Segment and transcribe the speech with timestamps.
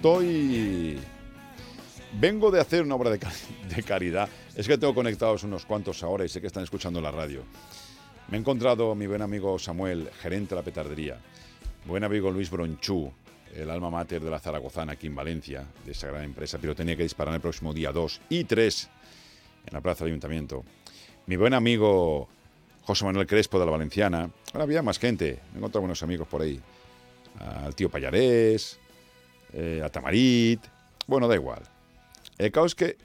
[0.00, 0.98] Estoy...
[2.18, 3.18] Vengo de hacer una obra de,
[3.76, 4.30] de caridad.
[4.56, 7.42] Es que tengo conectados unos cuantos ahora y sé que están escuchando la radio.
[8.28, 11.20] Me he encontrado mi buen amigo Samuel, gerente de la petardería.
[11.84, 13.12] Buen amigo Luis Bronchú,
[13.54, 16.96] el alma mater de la Zaragozana aquí en Valencia, de esa gran empresa, pero tenía
[16.96, 18.90] que disparar el próximo día 2 y 3
[19.66, 20.64] en la Plaza del Ayuntamiento.
[21.26, 22.26] Mi buen amigo
[22.84, 24.30] José Manuel Crespo de la Valenciana.
[24.54, 26.58] Ahora había más gente, me he encontrado buenos amigos por ahí.
[27.38, 28.80] Al tío Payarés,
[29.52, 30.60] eh, a Tamarit.
[31.06, 31.62] Bueno, da igual.
[32.38, 32.96] El caos es que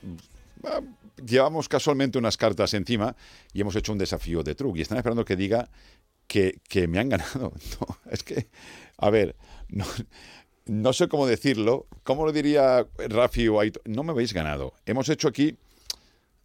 [0.63, 0.81] ah,
[1.25, 3.15] llevamos casualmente unas cartas encima
[3.53, 5.69] y hemos hecho un desafío de truco y están esperando que diga
[6.27, 7.51] que, que me han ganado.
[7.79, 8.47] No, es que,
[8.97, 9.35] a ver,
[9.69, 9.85] no,
[10.65, 11.87] no sé cómo decirlo.
[12.03, 13.81] ¿Cómo lo diría Rafi o Aito?
[13.85, 14.73] No me habéis ganado.
[14.85, 15.57] Hemos hecho aquí,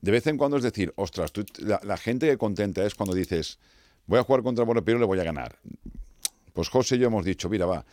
[0.01, 3.59] de vez en cuando es decir, ostras, la, la gente que contenta es cuando dices,
[4.07, 5.57] voy a jugar contra Bueno, pero le voy a ganar.
[6.53, 7.85] Pues José y yo hemos dicho, mira, va,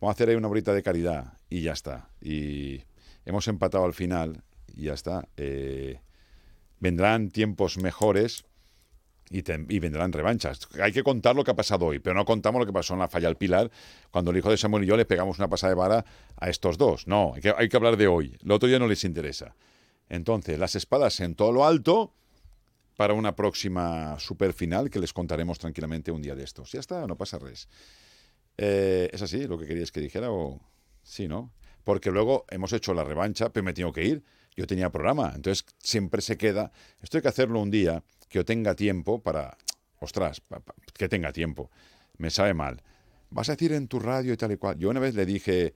[0.00, 2.10] vamos a hacer ahí una horita de caridad y ya está.
[2.20, 2.82] Y
[3.24, 4.42] hemos empatado al final
[4.74, 5.28] y ya está.
[5.36, 6.00] Eh,
[6.80, 8.44] vendrán tiempos mejores
[9.30, 10.60] y, vendrán revanchas.
[10.80, 13.00] Hay que contar lo que ha pasado hoy, pero no contamos lo que pasó en
[13.00, 13.70] la falla al Pilar,
[14.10, 16.04] cuando el hijo de Samuel y yo le pegamos una pasada de vara
[16.36, 17.06] a estos dos.
[17.06, 18.36] No, hay que, hay que hablar de hoy.
[18.42, 19.56] Lo otro ya no les interesa.
[20.08, 22.12] Entonces, las espadas en todo lo alto
[22.96, 26.72] para una próxima super final que les contaremos tranquilamente un día de estos.
[26.72, 27.68] Ya está, no pasa res.
[28.56, 30.60] Eh, ¿Es así lo que querías que dijera o
[31.02, 31.52] sí, no?
[31.82, 34.24] Porque luego hemos hecho la revancha, pero me tengo que ir.
[34.56, 36.70] Yo tenía programa, entonces siempre se queda.
[37.02, 39.56] Esto hay que hacerlo un día que yo tenga tiempo para,
[39.98, 40.42] ostras,
[40.94, 41.70] que tenga tiempo.
[42.18, 42.82] Me sabe mal.
[43.30, 44.78] Vas a decir en tu radio y tal y cual.
[44.78, 45.74] Yo una vez le dije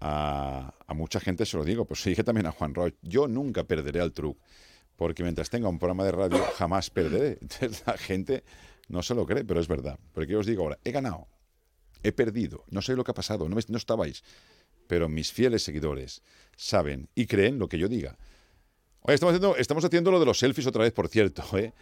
[0.00, 3.26] a, a mucha gente, se lo digo, pues se dije también a Juan Roy, yo
[3.26, 4.38] nunca perderé al truc,
[4.96, 7.38] porque mientras tenga un programa de radio jamás perderé.
[7.40, 8.44] Entonces la gente
[8.88, 9.98] no se lo cree, pero es verdad.
[10.12, 11.26] Porque yo os digo ahora, he ganado,
[12.04, 14.22] he perdido, no sé lo que ha pasado, no, no estabais,
[14.86, 16.22] pero mis fieles seguidores
[16.56, 18.16] saben y creen lo que yo diga.
[19.00, 21.72] Oye, estamos haciendo, estamos haciendo lo de los selfies otra vez, por cierto, ¿eh?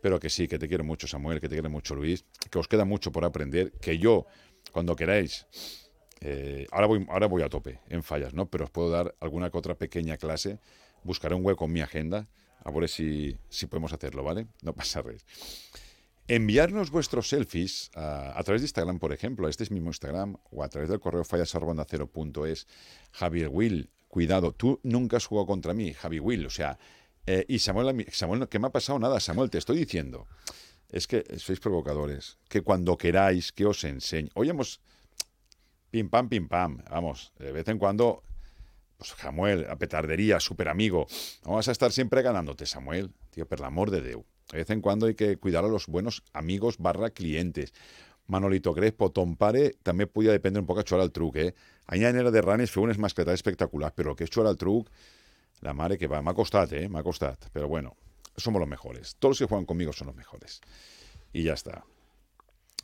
[0.00, 2.68] Pero que sí, que te quiero mucho, Samuel, que te quiero mucho, Luis, que os
[2.68, 4.26] queda mucho por aprender, que yo,
[4.70, 5.46] cuando queráis,
[6.20, 8.46] eh, ahora, voy, ahora voy a tope en fallas, ¿no?
[8.46, 10.60] Pero os puedo dar alguna que otra pequeña clase,
[11.02, 12.28] buscaré un hueco en mi agenda,
[12.64, 14.46] a ver si, si podemos hacerlo, ¿vale?
[14.62, 15.24] No pasa res.
[16.30, 20.62] Enviarnos vuestros selfies a, través de Instagram, por ejemplo, a este es mismo Instagram, o
[20.62, 22.66] a través del correo fallasarbondacero.es.
[23.12, 26.78] Javier Will, cuidado, tú nunca has jugado contra mí, Javi Will, o sea,
[27.24, 30.26] eh, y Samuel, Samuel, que me ha pasado nada, Samuel, te estoy diciendo.
[30.90, 34.28] Es que sois provocadores, que cuando queráis que os enseñe.
[34.34, 34.82] Hoy hemos,
[35.90, 38.22] pim pam, pim pam, vamos, de vez en cuando,
[38.98, 41.06] pues Samuel, a petardería, súper amigo,
[41.44, 44.26] vas a estar siempre ganándote, Samuel, tío, per l'amor de Déu.
[44.50, 47.72] De vez en cuando hay que cuidar a los buenos amigos barra clientes.
[48.26, 51.54] Manolito Crespo, Tom Pare, també podia dependre un poc a jugar al truc, eh?
[51.96, 54.90] Era de ranes feu unes mascletades espectaculars, però que és jugar al truc,
[55.64, 56.88] la mare que va, m'ha costat, eh?
[56.88, 57.96] M'ha costat, però bueno,
[58.36, 59.16] somos los mejores.
[59.18, 60.60] Todos los que juegan conmigo son los mejores.
[61.32, 61.84] Y ya está.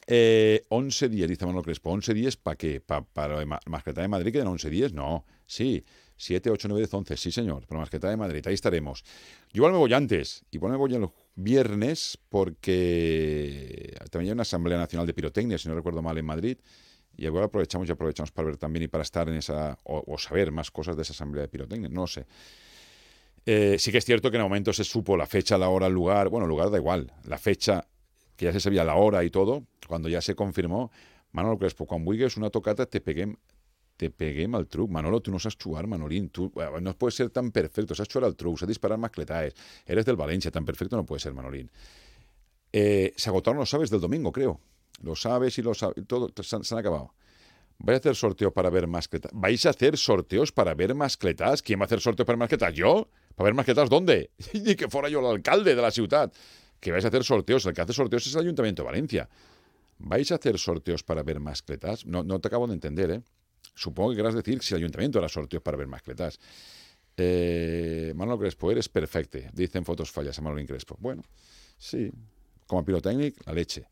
[0.06, 1.91] Eh, 11 días, dice Manuel Crespo.
[1.91, 2.81] 11 días para qué?
[2.81, 4.92] ¿Pa- ¿Para la de Madrid quedan 11 días?
[4.92, 5.25] No.
[5.46, 5.84] Sí.
[6.16, 7.16] 7, 8, 9, 10, 11.
[7.16, 7.64] Sí, señor.
[7.70, 8.47] Mascleta de Madrid.
[8.47, 9.02] Ahí estaremos.
[9.52, 10.44] Yo igual me voy antes.
[10.50, 15.75] Igual me voy el viernes porque también hay una Asamblea Nacional de Pirotecnia, si no
[15.75, 16.58] recuerdo mal, en Madrid.
[17.16, 20.50] Y igual aprovechamos y aprovechamos para ver también y para estar en esa, o, saber
[20.50, 21.88] más cosas de esa Asamblea de Pirotecnia.
[21.88, 22.26] No lo sé.
[23.46, 25.86] Eh, sí que es cierto que en el momento se supo la fecha, la hora,
[25.86, 26.28] el lugar.
[26.28, 27.12] Bueno, el lugar da igual.
[27.25, 27.86] La fecha,
[28.36, 30.90] que ya se sabía la hora y todo, cuando ya se confirmó,
[31.32, 33.37] Manolo Crespo, quan vulguis una tocata te peguem
[33.96, 34.91] te peguem al truc.
[34.91, 36.31] Manolo, tú no sabes jugar, Manolín.
[36.31, 37.94] Tú eh, no puedes ser tan perfecto.
[37.94, 39.55] Sabes jugar al truc, sabes disparar mascletaes.
[39.87, 41.70] Eres del Valencia, tan perfecto no puedes ser, Manolín.
[42.73, 44.61] Eh, se agotaron los sabes del domingo, creo.
[45.02, 45.96] Los sabes y los sabes,
[46.43, 47.14] se han, acabado.
[47.79, 49.31] ¿Vais a hacer sorteo para ver mascletas?
[49.35, 51.62] ¿Vais a hacer sorteos para ver mascletas?
[51.62, 52.73] ¿Quién va a hacer sorteos para mascletas?
[52.75, 53.08] ¿Yo?
[53.35, 54.31] ¿Para ver mascletas dónde?
[54.52, 56.32] Ni que fuera yo el alcalde de la ciudad.
[56.81, 57.64] Que vais a hacer sorteos.
[57.67, 59.29] El que hace sorteos es el Ayuntamiento de Valencia.
[59.99, 62.05] ¿Vais a hacer sorteos para ver mascletas?
[62.06, 63.23] No, no te acabo de entender, ¿eh?
[63.75, 66.38] Supongo que querrás decir si el Ayuntamiento hará sorteos para ver mascletas.
[67.17, 69.38] Eh, Manolo Crespo, eres perfecto.
[69.53, 70.97] Dicen fotos fallas a Manolín Crespo.
[71.00, 71.23] Bueno,
[71.79, 72.11] sí.
[72.67, 73.87] Como pirotécnico, la leche.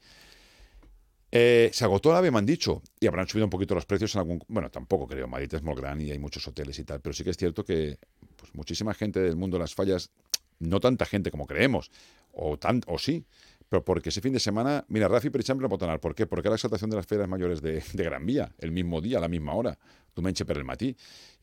[1.35, 4.15] Eh, se agotó la ave, me han dicho, y habrán subido un poquito los precios
[4.15, 4.43] en algún...
[4.49, 7.25] Bueno, tampoco creo, Madrid es muy grande y hay muchos hoteles y tal, pero sí
[7.25, 7.99] que es cierto que
[8.37, 10.11] pues, muchísima gente del mundo de las fallas,
[10.59, 11.91] no tanta gente como creemos,
[12.33, 13.25] o, tan, o sí,
[13.73, 15.99] pero porque ese fin de semana, mira, Rafi per ejemplo, no pot anar.
[15.99, 16.27] ¿Por qué?
[16.27, 19.21] Porque era la exaltación de las ferias mayores de, Gran Vía, el mismo día, a
[19.23, 19.79] la misma hora,
[20.15, 20.95] Dumenche per el matí.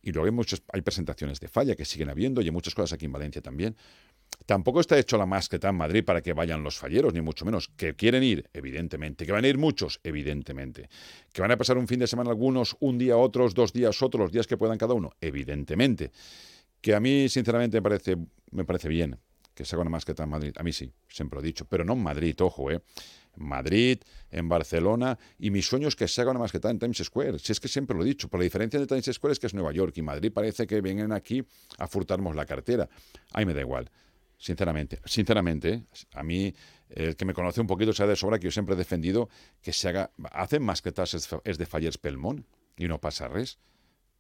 [0.04, 2.94] Y luego hay, muchos, hay presentaciones de falla que siguen habiendo y hay muchas cosas
[2.94, 3.76] aquí en Valencia también.
[4.46, 7.68] Tampoco está hecho la masqueta en Madrid para que vayan los falleros, ni mucho menos.
[7.76, 9.26] Que quieren ir, evidentemente.
[9.26, 10.88] Que van a ir muchos, evidentemente.
[11.34, 14.22] Que van a pasar un fin de semana algunos, un día otros, dos días otros,
[14.22, 16.12] los días que puedan cada uno, evidentemente.
[16.80, 18.18] Que a mí, sinceramente, me parece,
[18.52, 19.18] me parece bien
[19.60, 20.54] que se haga una masqueta en Madrid.
[20.56, 21.66] A mí sí, siempre lo he dicho.
[21.66, 22.82] Pero no en Madrid, ojo, ¿eh?
[23.36, 24.00] Madrid,
[24.32, 27.40] en Barcelona, y mi sueño es que se haga una masqueta en Times Square.
[27.40, 29.48] Si es que siempre lo he dicho, por la diferencia de Times Square es que
[29.48, 31.44] es Nueva York y Madrid parece que vienen aquí
[31.78, 32.88] a furtarnos la cartera.
[33.34, 33.92] A mí me da igual,
[34.38, 35.02] sinceramente.
[35.04, 35.84] Sinceramente,
[36.14, 36.56] a mí,
[36.90, 39.28] el que me conoce un poquito sabe de sobra que yo siempre he defendido
[39.62, 40.12] que se haga...
[40.32, 41.14] Hacen masquetas
[41.44, 42.46] es de Fallers Pelmont
[42.78, 43.60] y no pasa res.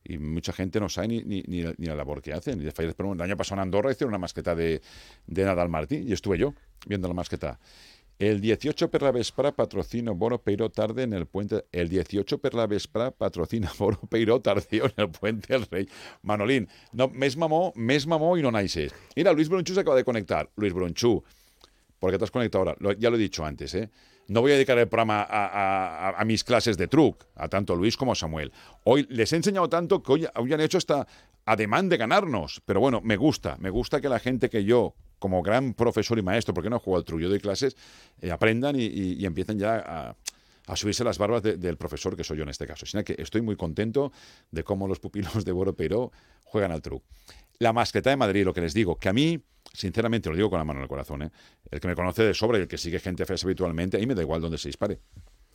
[0.03, 2.59] Y mucha gente no sabe ni, ni, ni, la labor que hacen.
[2.61, 4.81] Y de Fallers Pelmont, el año pasado en Andorra hicieron una masqueta de,
[5.27, 6.53] de Nadal Martí y estuve yo
[6.87, 7.59] viendo la masqueta.
[8.19, 11.63] El 18 per la vespra patrocina Boro Peiro tarde en el puente.
[11.71, 15.87] El 18 per la vespra patrocina Boro Peiro tardío en el puente del Rey.
[16.21, 18.93] Manolín, no, mes mamó, mes mamó y no naices.
[19.15, 20.49] Mira, Luis Bronchú se acaba de conectar.
[20.57, 21.23] Luis Bronchú,
[21.97, 22.95] ¿por qué te has conectado ahora?
[22.99, 23.89] ya lo he dicho antes, ¿eh?
[24.29, 28.11] No voy a dedicar el programa a, mis clases de truc, a tanto Luis como
[28.11, 28.51] a Samuel.
[28.83, 31.07] Hoy les he enseñado tanto que hoy, han hecho esta
[31.45, 32.61] ademán de ganarnos.
[32.63, 36.21] Pero bueno, me gusta, me gusta que la gente que yo, como gran profesor y
[36.21, 37.75] maestro, porque no juego al truco, yo doy clases,
[38.21, 40.15] eh, aprendan y, empiecen ya
[40.67, 42.85] a, subirse las barbas del profesor que soy yo en este caso.
[42.85, 44.11] Sino que estoy muy contento
[44.51, 46.11] de cómo los pupilos de Boro Peiro
[46.43, 47.03] juegan al truco.
[47.59, 50.59] La masqueta de Madrid, lo que les digo, que a mí, sinceramente, lo digo con
[50.59, 51.31] la mano en el corazón, ¿eh?
[51.69, 54.05] el que me conoce de sobra y el que sigue gente fea habitualmente, a mí
[54.05, 55.01] me da igual donde se dispare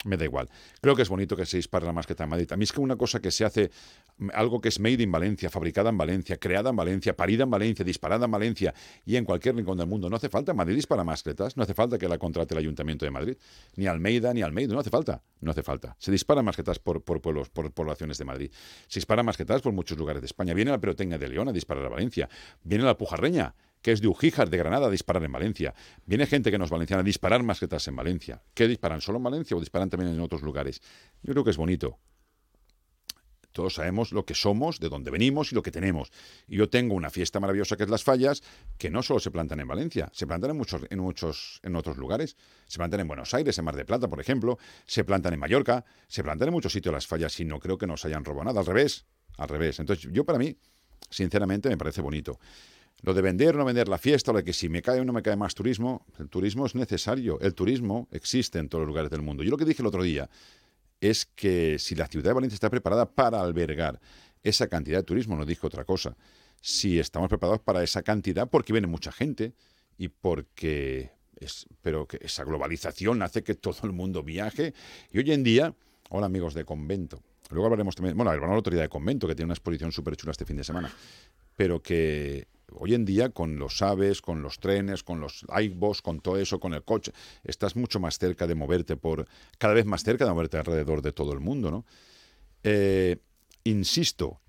[0.04, 0.48] me da igual.
[0.80, 2.52] Creo que es bonito que se dispare la masqueta en Madrid.
[2.52, 3.70] A mí es que una cosa que se hace,
[4.32, 7.84] algo que es made in Valencia, fabricada en Valencia, creada en Valencia, parida en Valencia,
[7.84, 8.74] disparada en Valencia
[9.04, 10.08] y en cualquier rincón del mundo.
[10.08, 10.54] No hace falta.
[10.54, 11.56] Madrid dispara masquetas.
[11.56, 13.36] No hace falta que la contrate el Ayuntamiento de Madrid.
[13.76, 14.72] Ni Almeida, ni Almeida.
[14.74, 15.22] No hace falta.
[15.40, 15.96] No hace falta.
[15.98, 18.50] Se disparan masquetas por, por pueblos, por poblaciones de Madrid.
[18.88, 20.54] Se disparan masquetas por muchos lugares de España.
[20.54, 22.28] Viene la Peroteña de León a disparar a Valencia.
[22.62, 23.54] Viene la Pujarreña
[23.84, 25.74] que es de Ujíjar, de Granada, a disparar en Valencia.
[26.06, 28.42] Viene gente que no es valenciana a disparar masquetas en Valencia.
[28.54, 29.02] ¿Qué disparan?
[29.02, 30.80] ¿Solo en Valencia o disparan también en otros lugares?
[31.22, 31.98] Yo creo que es bonito.
[33.52, 36.10] Todos sabemos lo que somos, de dónde venimos y lo que tenemos.
[36.48, 38.42] Y yo tengo una fiesta maravillosa que es Las Fallas,
[38.78, 41.98] que no solo se plantan en Valencia, se plantan en muchos, en muchos, en otros
[41.98, 42.38] lugares.
[42.66, 45.84] Se plantan en Buenos Aires, en Mar de Plata, por ejemplo, se plantan en Mallorca,
[46.08, 48.60] se plantan en muchos sitios las fallas y no creo que nos hayan robado nada.
[48.60, 49.04] Al revés,
[49.36, 49.78] al revés.
[49.78, 50.56] Entonces, yo para mí,
[51.10, 52.40] sinceramente, me parece bonito.
[53.04, 55.04] Lo de vender o no vender la fiesta, lo de que si me cae o
[55.04, 57.38] no me cae más turismo, el turismo es necesario.
[57.40, 59.42] El turismo existe en todos los lugares del mundo.
[59.42, 60.30] Yo lo que dije el otro día
[61.02, 64.00] es que si la ciudad de Valencia está preparada para albergar
[64.42, 66.16] esa cantidad de turismo, no dije otra cosa.
[66.62, 69.52] Si estamos preparados para esa cantidad, porque viene mucha gente
[69.98, 74.72] y porque es, pero que esa globalización hace que todo el mundo viaje.
[75.12, 75.74] Y hoy en día,
[76.08, 79.54] hola amigos de convento, luego hablaremos también, bueno, la autoridad de convento, que tiene una
[79.54, 80.90] exposición súper chula este fin de semana,
[81.54, 86.20] pero que hoy en día con los aves, con los trenes, con los iBus, con
[86.20, 87.12] todo eso, con el coche,
[87.42, 89.26] estás mucho más cerca de moverte por,
[89.58, 91.84] cada vez más cerca de moverte alrededor de todo el mundo, ¿no?
[92.62, 93.18] Eh,
[93.64, 94.40] insisto,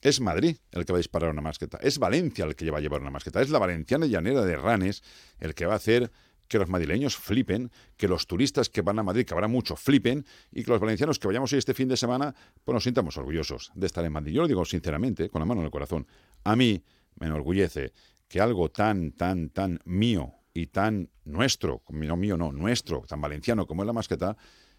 [0.00, 2.80] es Madrid el que va a disparar una masqueta, es Valencia el que va a
[2.80, 5.02] llevar una masqueta, es la valenciana llanera de Ranes
[5.40, 6.10] el que va a hacer
[6.48, 10.24] que los madrileños flipen, que los turistas que van a Madrid, que habrá mucho, flipen,
[10.52, 12.34] y que los valencianos que vayamos hoy este fin de semana,
[12.64, 14.34] pues nos sintamos orgullosos de estar en Madrid.
[14.34, 16.06] Yo lo digo sinceramente, con la mano en el corazón.
[16.44, 16.82] A mí,
[17.16, 17.92] me enorgullece
[18.28, 23.66] que algo tan, tan, tan mío y tan nuestro, no mío, no, nuestro, tan valenciano
[23.66, 24.36] como es la masqueta,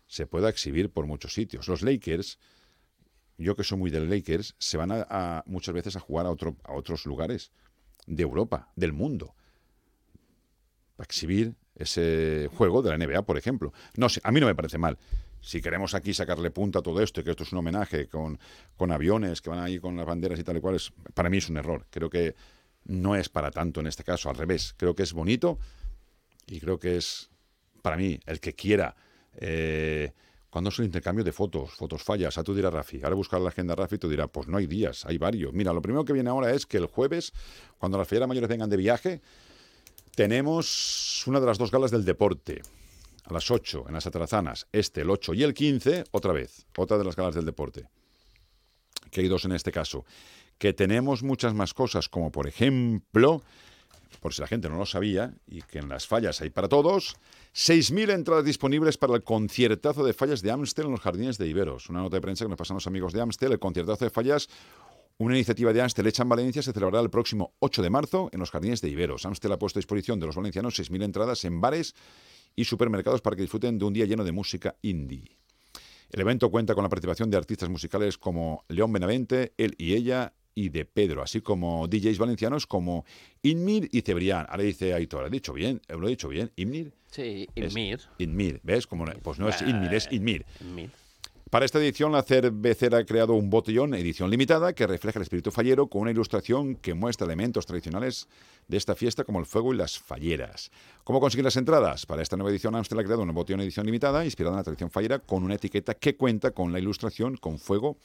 [0.07, 1.67] se pueda exhibir por muchos sitios.
[1.67, 2.39] Los Lakers,
[3.37, 6.57] yo que soy muy del Lakers, se van a, muchas veces a jugar a, otro,
[6.63, 7.51] a otros lugares
[8.07, 9.35] de Europa, del mundo,
[10.95, 13.73] para exhibir ese juego de la NBA, por ejemplo.
[13.95, 14.97] No sé, a mí no me parece mal.
[15.45, 18.39] Si queremos aquí sacarle punta a todo esto y que esto es un homenaje con,
[18.75, 20.81] con aviones que van ahí con las banderas y tal y cual,
[21.13, 21.85] para mí es un error.
[21.91, 22.33] Creo que
[22.85, 24.73] no es para tanto en este caso, al revés.
[24.75, 25.59] Creo que es bonito
[26.47, 27.29] y creo que es,
[27.83, 28.95] para mí, el que quiera.
[29.35, 30.13] Eh,
[30.49, 31.73] cuando es el intercambio de fotos?
[31.73, 32.39] Fotos fallas.
[32.39, 33.01] A tú dirás, Rafi.
[33.03, 35.53] Ahora buscar la agenda Rafi, tú dirás, pues no hay días, hay varios.
[35.53, 37.33] Mira, lo primero que viene ahora es que el jueves,
[37.77, 39.21] cuando las fieras mayores vengan de viaje,
[40.15, 42.63] tenemos una de las dos galas del deporte
[43.25, 46.97] a las 8 en las Atarazanas, este, el 8 y el 15, otra vez, otra
[46.97, 47.87] de las galas del deporte,
[49.11, 50.05] que hay dos en este caso,
[50.57, 53.41] que tenemos muchas más cosas, como por ejemplo,
[54.21, 57.15] por si la gente no lo sabía, y que en las fallas hay para todos,
[57.53, 61.89] 6.000 entradas disponibles para el conciertazo de fallas de Amstel en los jardines de Iberos.
[61.89, 64.49] Una nota de prensa que nos pasan los amigos de Amstel, el conciertazo de fallas
[65.17, 68.39] una iniciativa de Amstel hecha en Valencia se celebrará el próximo 8 de marzo en
[68.41, 69.25] los jardines de Iberos.
[69.25, 71.95] Amstel ha puesto a disposición de los valencianos 6.000 entradas en bares
[72.55, 75.37] y supermercados para que disfruten de un día lleno de música indie.
[76.11, 80.33] El evento cuenta con la participación de artistas musicales como León Benavente, él y ella,
[80.55, 83.05] y de Pedro, así como DJs valencianos como
[83.43, 84.45] Inmir y Cebrián.
[84.49, 85.81] Ahora dice Aitor, ¿lo he dicho bien?
[85.89, 86.51] ¿Lo he dicho bien?
[86.55, 86.93] ¿Inmir?
[87.11, 87.99] Sí, Inmir.
[88.17, 88.87] Inmir, ¿ves?
[88.87, 90.45] Como, pues no es Inmir, es Inmir.
[90.61, 90.91] Inmir.
[91.51, 95.51] Para esta edición, la cervecera ha creado un botellón edición limitada que refleja el espíritu
[95.51, 98.27] fallero con una ilustración que muestra elementos tradicionales
[98.67, 100.71] de esta fiesta como el fuego y las falleras.
[101.03, 102.07] ¿Cómo conseguir las entradas?
[102.07, 104.89] Para esta nueva edición, Amstel ha creado un botellón edición limitada inspirada en la tradición
[104.89, 107.97] fallera con una etiqueta que cuenta con la ilustración con fuego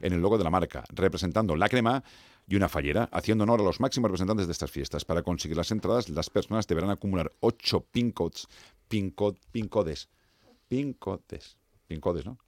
[0.00, 2.02] en el logo de la marca, representando la crema
[2.48, 5.04] y una fallera, haciendo honor a los máximos representantes de estas fiestas.
[5.04, 8.48] Para conseguir las entradas, las personas deberán acumular 8 pin codes,
[8.88, 10.08] pin, code- pin codes,
[10.68, 12.38] pin codes, pin codes, ¿no?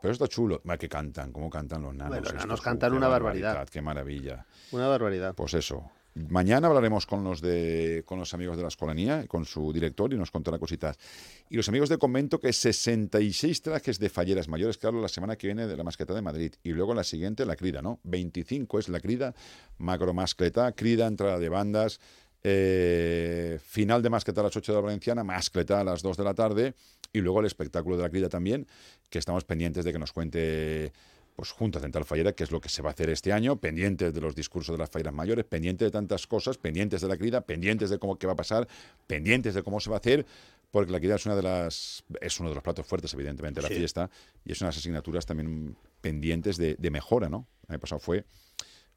[0.00, 0.60] Pero está chulo.
[0.68, 2.10] Va, que cantan, cómo cantan los nanos.
[2.10, 3.68] Bueno, los nanos cantan una barbaridad.
[3.68, 4.46] Qué maravilla.
[4.72, 5.34] Una barbaridad.
[5.34, 5.90] Pues eso.
[6.16, 10.16] Mañana hablaremos con los de con los amigos de la escolanía, con su director y
[10.16, 10.96] nos contará cositas.
[11.50, 15.48] Y los amigos del convento que 66 trajes de falleras mayores, claro, la semana que
[15.48, 16.54] viene de la mascleta de Madrid.
[16.62, 18.00] Y luego la siguiente, la crida, ¿no?
[18.04, 19.34] 25 es la crida,
[19.76, 22.00] macro mascleta, crida, entrada de bandas,
[22.42, 26.24] eh, final de mascleta a las 8 de la Valenciana, mascleta a las 2 de
[26.24, 26.74] la tarde
[27.12, 28.66] y luego el espectáculo de la crida también,
[29.10, 30.92] que estamos pendientes de que nos cuente
[31.36, 34.12] pues Junta Central Fallera, que es lo que se va a hacer este año, pendientes
[34.12, 37.42] de los discursos de las falleras mayores, pendientes de tantas cosas, pendientes de la crida,
[37.42, 38.66] pendientes de cómo qué va a pasar,
[39.06, 40.24] pendientes de cómo se va a hacer,
[40.70, 43.62] porque la crida es una de las es uno de los platos fuertes, evidentemente, de
[43.64, 43.74] la Sí.
[43.76, 44.10] fiesta,
[44.44, 47.46] y es unas asignaturas también pendientes de, de mejora, ¿no?
[47.68, 48.24] El año pasado fue,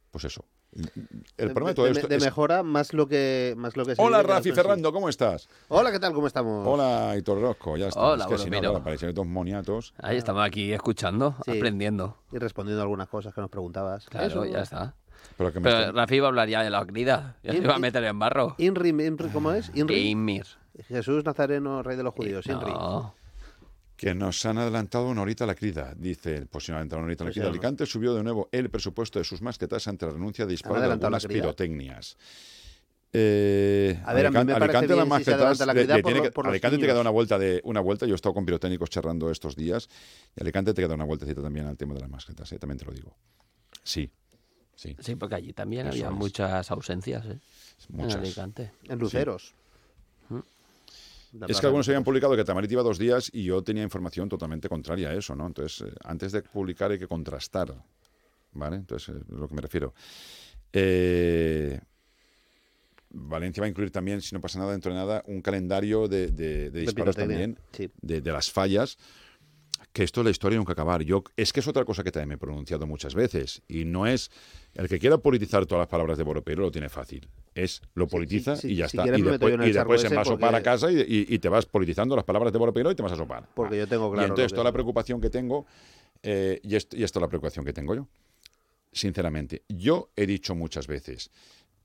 [0.10, 0.46] pues eso.
[0.72, 3.86] El De- problema de todo de, esto de es- mejora más lo que más lo
[3.86, 4.52] que se Hola Rafi.
[4.52, 5.50] Ferrando, ¿cómo estás?
[5.68, 6.14] Hola, ¿qué tal?
[6.14, 6.66] ¿Cómo estamos?
[6.68, 8.00] Hola Hitor Rosco, ya está.
[8.00, 9.94] Hola, es que bueno, si no, claro, parecían dos moniatos.
[10.02, 11.58] Ahí estamos aquí escuchando, Sí.
[11.58, 12.18] aprendiendo.
[12.32, 14.06] Y respondiendo algunas cosas que nos preguntabas.
[14.06, 14.46] Claro, Eso.
[14.46, 14.94] ya está.
[15.38, 17.36] Pero que me Pero Rafi iba a hablar ya de la crida.
[17.44, 18.56] Ya se iba a meter en barro.
[18.60, 19.72] Inri, Inri, ¿cómo es?
[19.74, 20.10] Inri.
[20.12, 20.46] Inmir.
[20.88, 22.46] Jesús Nazareno, rey de los judíos.
[22.46, 22.72] Inri.
[22.72, 23.14] No.
[24.00, 27.50] Que nos han adelantado una horita la crida, dice, han adelantado una horita la crida.
[27.50, 30.86] Alicante subió de nuevo el presupuesto de sus masquetas ante la renuncia de disparo de
[30.90, 32.16] algunas pirotecnias.
[33.12, 36.02] Eh, A ver, a mí me parece Alicante, bien las masquetas la le- crida le
[36.02, 36.94] por tiene lo- que- por los Alicante te niños.
[36.94, 38.06] queda una vuelta de una vuelta.
[38.06, 39.90] Yo he estado con pirotécnicos charlando estos días
[40.34, 42.50] y Alicante te queda una vueltecita también al tema de las masquetas.
[42.54, 43.18] eh, También te lo digo.
[43.84, 44.10] Sí,
[44.76, 46.14] sí, Sí, porque allí también Eso había es.
[46.14, 47.40] muchas ausencias, ¿eh?
[47.90, 48.14] muchas.
[48.16, 48.72] En Alicante.
[48.88, 49.56] En Luceros.
[51.48, 54.68] Es que algunos habían publicado que Tamarit iba dos días y yo tenía información totalmente
[54.70, 55.46] contraria a eso, ¿no?
[55.48, 57.74] Entonces, eh, antes de publicar hay que contrastar,
[58.54, 58.78] ¿vale?
[58.78, 59.94] Entonces, eh, es lo que me refiero.
[60.74, 61.80] Eh,
[63.12, 66.28] Valencia va a incluir también, si no pasa nada, dentro de nada, un calendario de,
[66.28, 67.90] de- de disparos pirotecnia, también, sí.
[68.02, 68.98] de, de las fallas,
[70.00, 71.02] que esto es la historia nunca acabar.
[71.04, 74.08] Yo, es que es otra cosa que también me he pronunciado muchas veces, y no
[74.08, 74.32] es,
[74.76, 77.28] el que quiera politizar todas las palabras de Boropero lo tiene fácil.
[77.54, 79.10] Es, lo politiza sí, y ya si está.
[79.18, 79.74] y después, y
[80.08, 82.60] se va a sopar a casa y, y- y te vas politizando las palabras de
[82.60, 83.50] Boropero y te vas a sopar.
[83.54, 84.28] Porque yo tengo y claro.
[84.30, 85.66] lo entonces toda la preocupación que tengo,
[86.24, 88.08] eh, y, esto, y esto es la preocupación que tengo yo,
[88.94, 89.64] sinceramente.
[89.68, 91.30] Yo he dicho muchas veces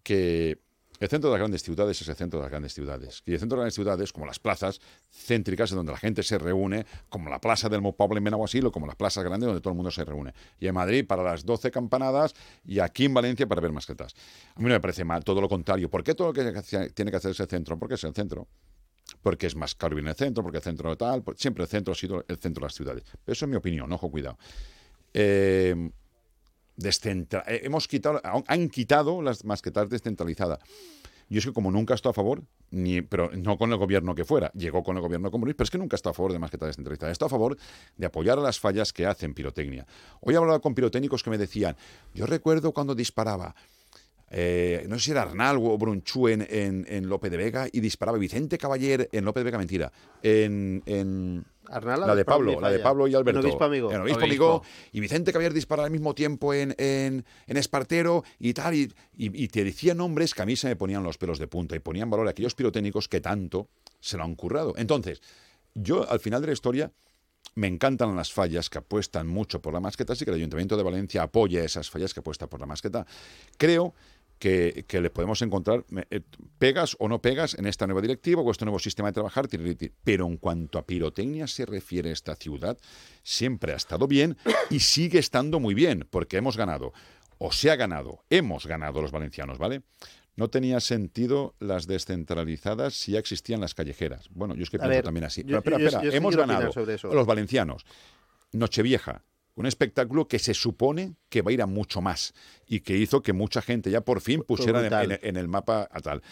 [0.05, 0.59] que
[1.01, 3.23] el centro de las grandes ciudades es el centro de las grandes ciudades.
[3.27, 6.39] Y el centro de las grandes ciudades, como las plazas céntricas donde la gente se
[6.39, 9.73] reúne, como la plaza del Mopable en Benaguasil o como las plazas grandes donde todo
[9.73, 10.33] el mundo se reúne.
[10.61, 12.35] Y en Madrid para las 12 campanadas
[12.65, 14.15] y aquí en Valencia para ver masquetas.
[14.55, 15.91] A mí no me parece mal, todo lo contrario.
[15.91, 16.63] ¿Por qué todo lo que
[16.95, 17.79] tiene que hacer es el centro?
[17.79, 18.47] Porque es el centro
[19.23, 21.95] porque es más caro en el centro, porque el centro tal, siempre el centro ha
[21.95, 23.05] sido el centro de las ciudades.
[23.25, 24.39] Pero eso es mi opinión, ojo, cuidado.
[25.13, 25.91] Eh,
[26.77, 30.59] descentra- eh, hemos quitado, han quitado las masquetas descentralizadas.
[31.31, 34.27] Yo es que como nunca estado a favor, ni, pero no con el gobierno que
[34.27, 36.69] fuera, llegó con el gobierno comunista, pero es que nunca estado a favor de masquetas
[36.69, 37.13] descentralizadas.
[37.13, 37.57] Estado a favor
[37.97, 39.87] de apoyar a las fallas que hacen pirotecnia.
[40.21, 41.77] Hoy he hablado con pirotécnicos que me decían,
[42.13, 43.55] yo recuerdo cuando disparaba,
[44.31, 47.81] eh, no sé si era Arnal o Brunchú en, en, en Lope de Vega y
[47.81, 52.71] disparaba Vicente Caballer en Lope de Vega, mentira, en, en Arnal, la de Pablo, la
[52.71, 53.41] de Pablo y Alberto.
[53.41, 53.93] En Obispo Amigo.
[53.93, 54.45] En Obispo Obispo.
[54.45, 54.63] Amigo.
[54.93, 58.75] Y Vicente Caballer dispara al mismo tiempo en, en, en Espartero y tal.
[58.75, 61.47] Y, y- y te decía nombres que a mí se me ponían los pelos de
[61.49, 63.69] punta y ponían valor a aquellos pirotécnicos que tanto
[64.01, 64.75] se lo han currado.
[64.77, 65.21] Entonces,
[65.75, 66.93] yo al final de la historia
[67.57, 70.83] me encantan las fallas que apuestan mucho por la masqueta, así que el Ayuntamiento de
[70.83, 73.07] Valencia apoya esas fallas que apuestan por la masqueta.
[73.59, 73.95] Creo que,
[74.39, 76.21] que le podemos encontrar eh,
[76.59, 79.49] pegas o no pegas en esta nueva directiva o este nuevo sistema de trabajar,
[80.05, 82.77] pero en cuanto a pirotecnia se refiere esta ciudad,
[83.23, 84.37] siempre ha estado bien
[84.71, 86.93] y sigue estando muy bien, porque hemos ganado,
[87.39, 89.83] o se ha ganado, hemos ganado los valencianos, ¿vale?
[90.37, 94.29] No tenía sentido las descentralizadas si ya existían las callejeras.
[94.31, 95.43] Bueno, yo es que A pienso ver, también así.
[95.43, 97.15] yo- Pero espera, espera, yo hemos ganado sobre eso.
[97.15, 97.85] los valencianos.
[98.53, 99.25] Nochevieja,
[99.57, 102.35] un espectáculo que se supone que va a ir a mucho más
[102.67, 105.13] y que hizo que mucha gente ya por fin pusiera en, brutal.
[105.13, 106.23] en- en el mapa a tal.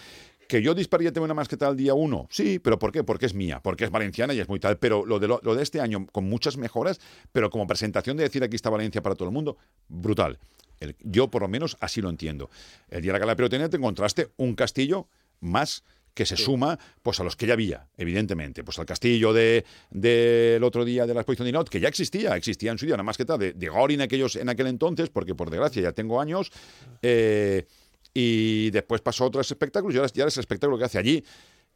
[0.49, 3.05] Que yo dispararía tengo una masqueta al día uno, sí, pero ¿por qué?
[3.05, 4.77] Porque es mía, porque es valenciana y es muy tal.
[4.79, 7.01] Pero lo de, lo, lo de este año, con muchas mejoras,
[7.31, 9.57] pero como presentación de decir aquí está Valencia para todo el mundo,
[9.89, 10.39] brutal.
[10.81, 12.51] El- yo por lo menos así lo entiendo.
[12.91, 15.07] El día de la gala te encontraste un castillo
[15.41, 18.63] más que se suma pues a los que ya había, evidentemente.
[18.65, 22.37] Pues al castillo de- del otro día de la exposición de Inot, que ya existía,
[22.37, 25.35] existía en su día una masqueta de, de Gori en, aquellos, en aquel entonces, porque
[25.35, 26.51] por desgracia ya tengo años.
[27.03, 27.67] eh,
[28.15, 30.99] y después pasó a otros espectáculos y ahora, y ahora es el espectáculo que hace
[30.99, 31.25] allí,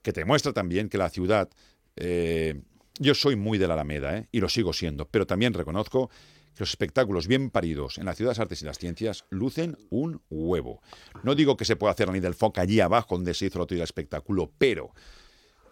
[0.02, 1.48] que te muestra también que la ciudad...
[1.96, 2.60] eh,
[2.98, 4.28] yo soy muy de la Alameda, ¿eh?
[4.32, 6.14] y lo sigo siendo, pero también reconozco que
[6.56, 10.22] los espectáculos bien paridos en la Ciudad de las Artes y las Ciencias lucen un
[10.30, 10.80] huevo.
[11.22, 13.62] No digo que se pueda hacer ni del foca allí abajo donde se hizo el
[13.62, 14.92] otro día el espectáculo, pero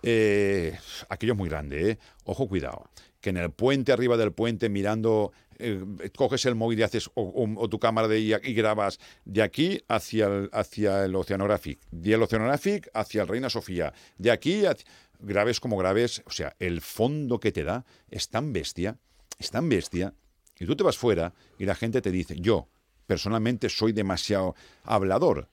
[0.02, 1.98] eh, aquello es muy grande, ¿eh?
[2.24, 2.90] Ojo, cuidado.
[3.20, 5.82] Que en el puente, arriba del puente, mirando, eh,
[6.14, 10.26] coges el móvil y haces, o, tu cámara de, y, y grabas de aquí hacia
[10.26, 14.84] el, hacia el Oceanographic, del Oceanographic hacia el Reina Sofía, de aquí hacia,
[15.20, 18.98] grabes como grabes, o sea, el fondo que te da es tan bestia,
[19.38, 20.14] es tan bestia,
[20.58, 22.68] y tú te vas fuera y la gente te dice, yo
[23.06, 25.48] personalmente soy demasiado hablador.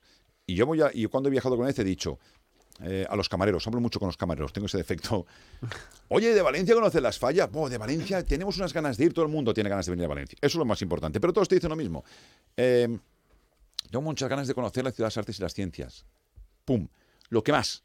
[0.46, 2.18] Y yo voy a, y cuando he viajado con él he dicho,
[2.80, 5.26] eh, a los camareros, hablo mucho con los camareros, tengo ese defecto.
[6.08, 7.50] Oye, ¿de Valencia conoces las fallas?
[7.50, 10.06] Buah, de Valencia tenemos unas ganas de ir, todo el mundo tiene ganas de venir
[10.06, 10.36] a Valencia.
[10.40, 11.20] Eso es lo más importante.
[11.20, 12.04] Pero todos te dicen lo mismo.
[12.56, 12.88] Eh,
[13.90, 16.06] tengo muchas ganas de conocer la ciudad de las artes y las ciencias.
[16.64, 16.88] ¡Pum!
[17.28, 17.84] Lo que más.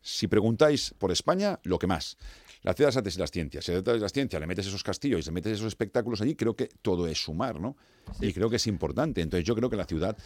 [0.00, 2.16] Si preguntáis por España, lo que más.
[2.62, 3.64] La ciudad de las artes y las ciencias.
[3.64, 5.66] Si a la ciudad de las ciencias le metes esos castillos y le metes esos
[5.66, 7.76] espectáculos allí, creo que todo es sumar, ¿no?
[8.20, 9.20] Y creo que es importante.
[9.20, 10.16] Entonces yo creo que la ciudad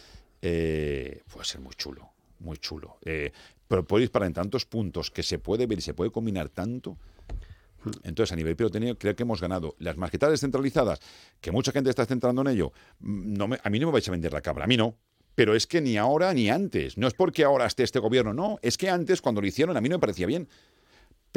[0.41, 2.97] eh, puede ser muy chulo, muy chulo.
[3.03, 3.31] Eh,
[3.67, 6.97] pero puede disparar en tantos puntos que se puede ver y se puede combinar tanto.
[8.03, 9.75] Entonces, a nivel pirotécnico, creo que hemos ganado.
[9.79, 10.99] Las maquetas descentralizadas,
[11.39, 14.07] que mucha gente está centrando en ello, mm, no me- a mí no me vais
[14.07, 14.95] a vender la cabra, a mí no.
[15.35, 16.97] Pero es que ni ahora ni antes.
[16.97, 18.57] No es porque ahora esté este gobierno, no.
[18.61, 20.47] Es que antes, cuando lo hicieron, a mí no me parecía bien.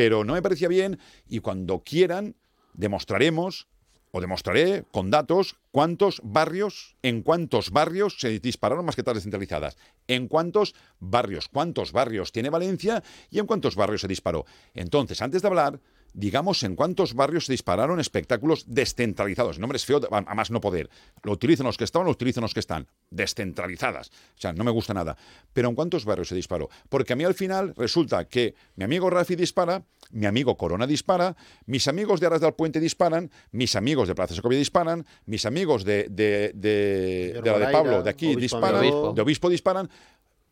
[0.00, 2.34] Pero no me parecía bien y cuando quieran,
[2.72, 3.68] demostraremos
[4.12, 9.76] o demostraré con datos cuántos barrios, en cuántos barrios se dispararon masquetas descentralizadas,
[10.08, 14.46] en cuántos barrios, cuántos barrios tiene Valencia y en cuántos barrios se disparó.
[14.72, 15.80] Entonces, antes de hablar,
[16.12, 19.58] digamos en cuántos barrios se dispararon espectáculos descentralizados.
[19.58, 20.90] Nombre es feo, a más no poder.
[21.22, 22.86] Lo utilizan los que estaban, lo utilizan los que están.
[23.10, 24.08] Descentralizadas.
[24.08, 25.16] O sea, no me gusta nada.
[25.52, 26.68] Pero ¿en cuántos barrios se disparó?
[26.88, 31.36] Porque a mí al final resulta que mi amigo Rafi dispara, mi amigo Corona dispara,
[31.66, 35.84] mis amigos de Aras del Puente disparan, mis amigos de Plaza Segovia disparan, mis amigos
[35.84, 39.12] de, de, de, De de la de Pablo de aquí Obispo disparan, Amigo.
[39.14, 39.90] de Obispo disparan.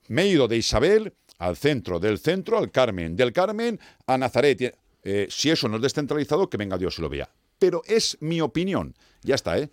[0.08, 4.76] Me he ido de Isabel al centro, del centro al Carmen, del Carmen a Nazaret.
[5.10, 7.30] Eh, si eso no es descentralizado, que venga Dios y lo vea.
[7.58, 8.94] Pero es mi opinión.
[9.22, 9.70] Ya está, ¿eh?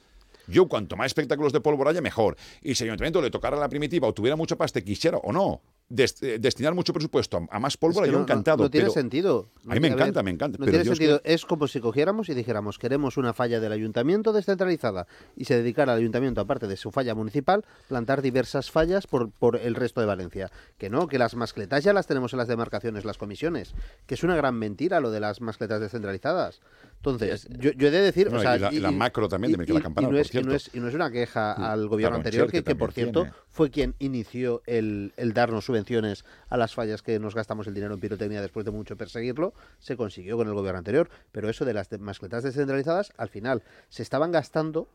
[0.48, 2.38] Yo, cuanto más espectáculos de pólvora haya, mejor.
[2.62, 5.34] Y si el ayuntamiento le tocara a la primitiva o tuviera mucha pasta, quisiera o
[5.34, 8.58] no, des- eh, destinar mucho presupuesto a, a más pólvora, Es que yo no- encantado.
[8.58, 9.50] No, no tiene pero sentido.
[9.68, 11.22] a mí me ver, encanta, me encanta, No pero tiene sentido.
[11.24, 15.94] Es como si cogiéramos y dijéramos, queremos una falla del ayuntamiento descentralizada y se dedicara
[15.94, 20.08] al ayuntamiento, aparte de su falla municipal, plantar diversas fallas por, por el resto de
[20.08, 20.52] Valencia.
[20.78, 23.74] Que no, que las mascletas ya las tenemos en las demarcaciones, las comisiones.
[24.06, 26.62] Que es una gran mentira lo de las mascletas descentralizadas.
[26.98, 28.28] Entonces, yo, yo he de decir...
[28.34, 30.42] O sea, y la- la macro también de Miquel Campana, y no por es, y
[30.42, 33.36] no es- y no es una queja al gobierno anterior, que, que por cierto tiene.
[33.50, 37.94] fue quien inició el, el darnos subvenciones a las fallas que nos gastamos el dinero
[37.94, 41.10] en pirotecnia después de mucho perseguirlo, se consiguió con el gobierno anterior.
[41.32, 44.88] Pero eso de las mascletas descentralizadas, al final se estaban gastando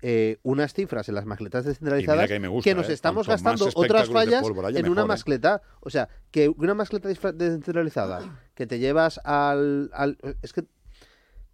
[0.00, 2.28] eh, unas cifras en las mascletas descentralizadas
[2.62, 2.92] que nos ¿eh?
[2.92, 5.06] estamos gastando otras fallas pólvora en una ¿eh?
[5.06, 5.60] mascleta.
[5.80, 10.64] O sea, que una mascleta descentralizada que te llevas al, al- Es que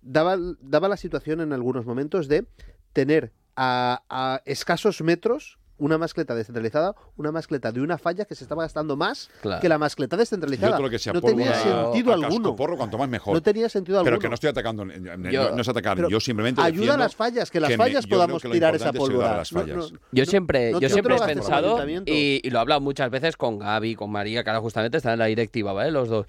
[0.03, 2.47] daba, daba la situación en algunos momentos de
[2.93, 8.45] tener a, a escasos metros una mascleta descentralizada, una mascleta de una falla que se
[8.45, 9.61] estaba gastando más Claro.
[9.61, 10.77] que la mascleta descentralizada.
[10.89, 12.55] que sea no tenía sentido a alguno.
[12.57, 13.35] cuanto más mejor.
[13.35, 14.21] No tenía sentido Pero alguno.
[14.21, 16.95] que no estoy atacando, eh, eh, Yo- no, no es atacar, Pero yo simplemente ayuda
[16.95, 19.43] a las fallas, que las que fallas podamos tirar esa pólvora.
[19.53, 23.11] No, no, Yo siempre, no yo siempre he pensado, y, y lo he hablado muchas
[23.11, 25.91] veces con Gaby, con María, que ahora justamente están en la directiva, ¿vale?
[25.91, 26.27] Los dos,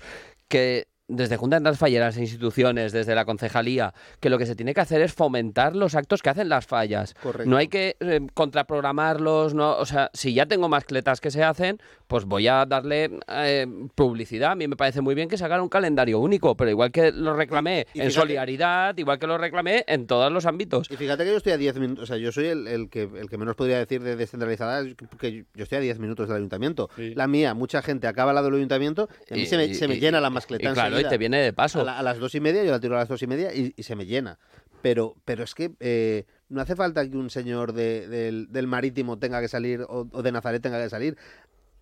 [0.47, 4.73] que desde Junta de Falleras e instituciones, desde la concejalía, que lo que se tiene
[4.73, 7.13] que hacer es fomentar los actos que hacen las fallas.
[7.21, 7.49] Correcto.
[7.49, 11.79] No hay que eh, contraprogramarlos, no, o sea, si ya tengo mascletas que se hacen,
[12.07, 14.51] pues voy a darle eh, publicidad.
[14.51, 17.11] A mí me parece muy bien que se haga un calendario único, pero igual que
[17.11, 20.89] lo reclamé Y- y en fíjate- solidaridad, igual que lo reclamé en todos los ámbitos.
[20.91, 23.03] Y fíjate que yo estoy a 10 minutos, o sea, yo soy el, el que,
[23.03, 26.37] el que menos podría decir de descentralizada, es que- yo estoy a 10 minutos del
[26.37, 26.89] ayuntamiento.
[26.95, 27.13] Sí.
[27.15, 29.87] La mía, mucha gente acaba al lado del ayuntamiento y a mí se, me, se
[29.87, 31.81] me y- llena la mascleta claro, y te viene de paso.
[31.81, 33.53] A, la- a las dos y media, yo la tiro a las dos y media
[33.53, 34.39] y, y se me llena.
[34.81, 39.17] Pero, pero es que eh, no hace falta que un señor de- del, del marítimo
[39.17, 41.17] tenga que salir o, o de Nazaret tenga que salir.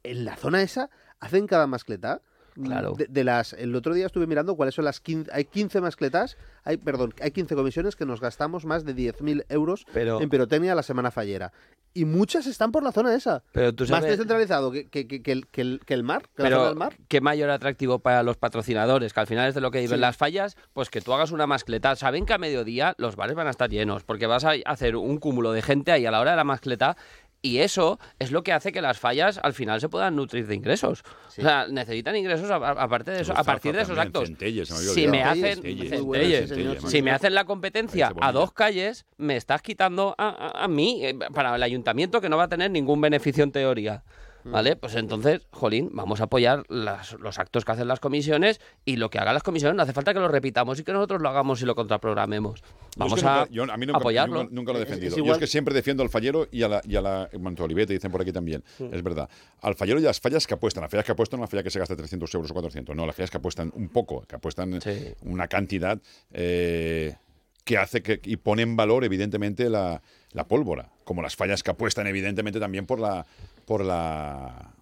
[0.04, 2.21] En la zona esa hacen cada mascleta.
[2.53, 2.93] Claro.
[2.97, 6.37] De, de las, el otro día estuve mirando cuáles son las 15, hay 15 mascletas,
[6.63, 10.75] hay, perdón, hay 15 comisiones que nos gastamos más de 10.000 euros Pero- en pirotecnia
[10.75, 11.51] la semana fallera.
[11.95, 13.43] Y muchas están por la zona esa.
[13.51, 16.23] Pero tú Más sabes, descentralizado que, que- que- que el, que el- que el mar,
[16.35, 16.97] que la zona pero del mar.
[17.07, 20.01] qué mayor atractivo para los patrocinadores, que al final es de lo que viven Sí.
[20.01, 21.95] las fallas, pues que tú hagas una mascleta.
[21.95, 25.17] Saben que a mediodía los bares van a estar llenos, porque vas a hacer un
[25.19, 26.97] cúmulo de gente ahí a la hora de la mascleta.
[27.45, 30.56] Y eso es lo que hace que las fallas al final se puedan nutrir de
[30.56, 31.03] ingresos.
[31.27, 31.41] Sí.
[31.41, 34.29] O sea, necesitan ingresos a- a- aparte de eso, a partir de esos actos.
[34.29, 36.84] Centelles, me Si me hacen Centelles, Centelles, Centelles.
[36.89, 41.15] si me la competencia a dos calles, me estás quitando a, a- a mí, eh,
[41.34, 44.03] para el ayuntamiento que no va a tener ningún beneficio en teoría.
[44.45, 44.75] ¿Vale?
[44.75, 49.10] Pues entonces, jolín, vamos a apoyar las- los actos que hacen las comisiones y lo
[49.10, 51.62] que hagan las comisiones no hace falta que lo repitamos y que nosotros lo hagamos
[51.62, 52.62] y lo contraprogramemos.
[52.62, 54.43] Yo es Vamos que a nunca- yo a mí nunca, apoyarlo.
[54.43, 55.17] Nunca, nunca lo he Es- es defendido.
[55.17, 57.63] igual- Yo es que siempre defiendo al fallero y a la, y a la bueno,
[57.63, 58.63] Olivete dicen por aquí también.
[58.91, 59.29] Es verdad.
[59.62, 60.82] Al fallero y a las fallas que apuestan.
[60.82, 62.95] Las fallas que apuestan no es una falla que se gasta 300 euros o 400.
[62.95, 65.13] No, las fallas que apuestan un poco, que apuestan Sí.
[65.21, 65.99] una cantidad
[66.32, 67.15] eh,
[67.63, 70.01] que hace que y pone en valor, evidentemente, la,
[70.33, 70.89] la pólvora.
[71.03, 73.25] Como las fallas que apuestan, evidentemente, también por la,
[73.65, 74.73] por la,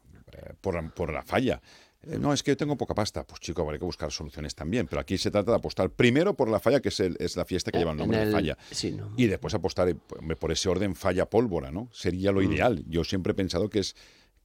[0.62, 1.62] por la, por la falla.
[2.04, 3.24] Eh, No, es que yo tengo poca pasta.
[3.26, 4.88] Pues chico, habrá que buscar soluciones también.
[4.88, 7.46] Pero aquí se trata de apostar primero por la falla, que es, el- es la
[7.46, 8.58] fiesta que lleva el nombre de falla.
[8.72, 9.12] sí, ¿no?
[9.18, 9.96] Y después apostar eh,
[10.40, 11.90] por ese orden falla pólvora, ¿no?
[11.92, 12.36] Sería Mm.
[12.36, 12.84] lo ideal.
[12.88, 13.96] Yo siempre he pensado que es,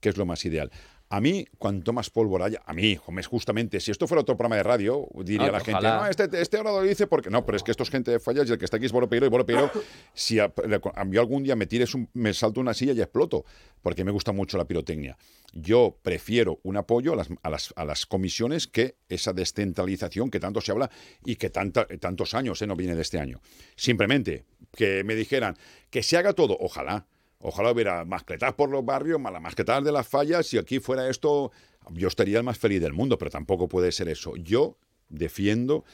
[0.01, 0.71] que es lo más ideal.
[1.09, 4.65] A mí, cuanto más pólvora haya, a mí, justamente, si esto fuera otro programa de
[4.65, 6.01] radio, diría Ah, la gente, ojalá.
[6.01, 8.19] no, este, este ahora lo dice porque no, pero es que esto es gente de
[8.19, 9.71] fallas y el que está aquí es Boro Peiro y Boro Peiro,
[10.15, 10.53] si a,
[10.97, 13.45] algún día me tires un, me salto una silla y exploto,
[13.83, 15.17] porque me gusta mucho la pirotecnia.
[15.53, 20.41] Yo prefiero un apoyo a las, a las, a las comisiones que esa descentralización que
[20.41, 20.91] tanto se habla
[21.25, 23.41] y que tanta, tantos años eh, no viene de este año.
[23.77, 25.57] Simplemente que me dijeran
[25.89, 27.07] que se haga todo, ojalá.
[27.41, 30.47] Ojalá hubiera mascletas por los barrios, mascletas de las fallas.
[30.47, 31.53] Si aquí fuera esto,
[31.91, 34.37] yo estaría el más feliz del mundo, pero tampoco puede ser eso.
[34.37, 35.85] Yo defiendo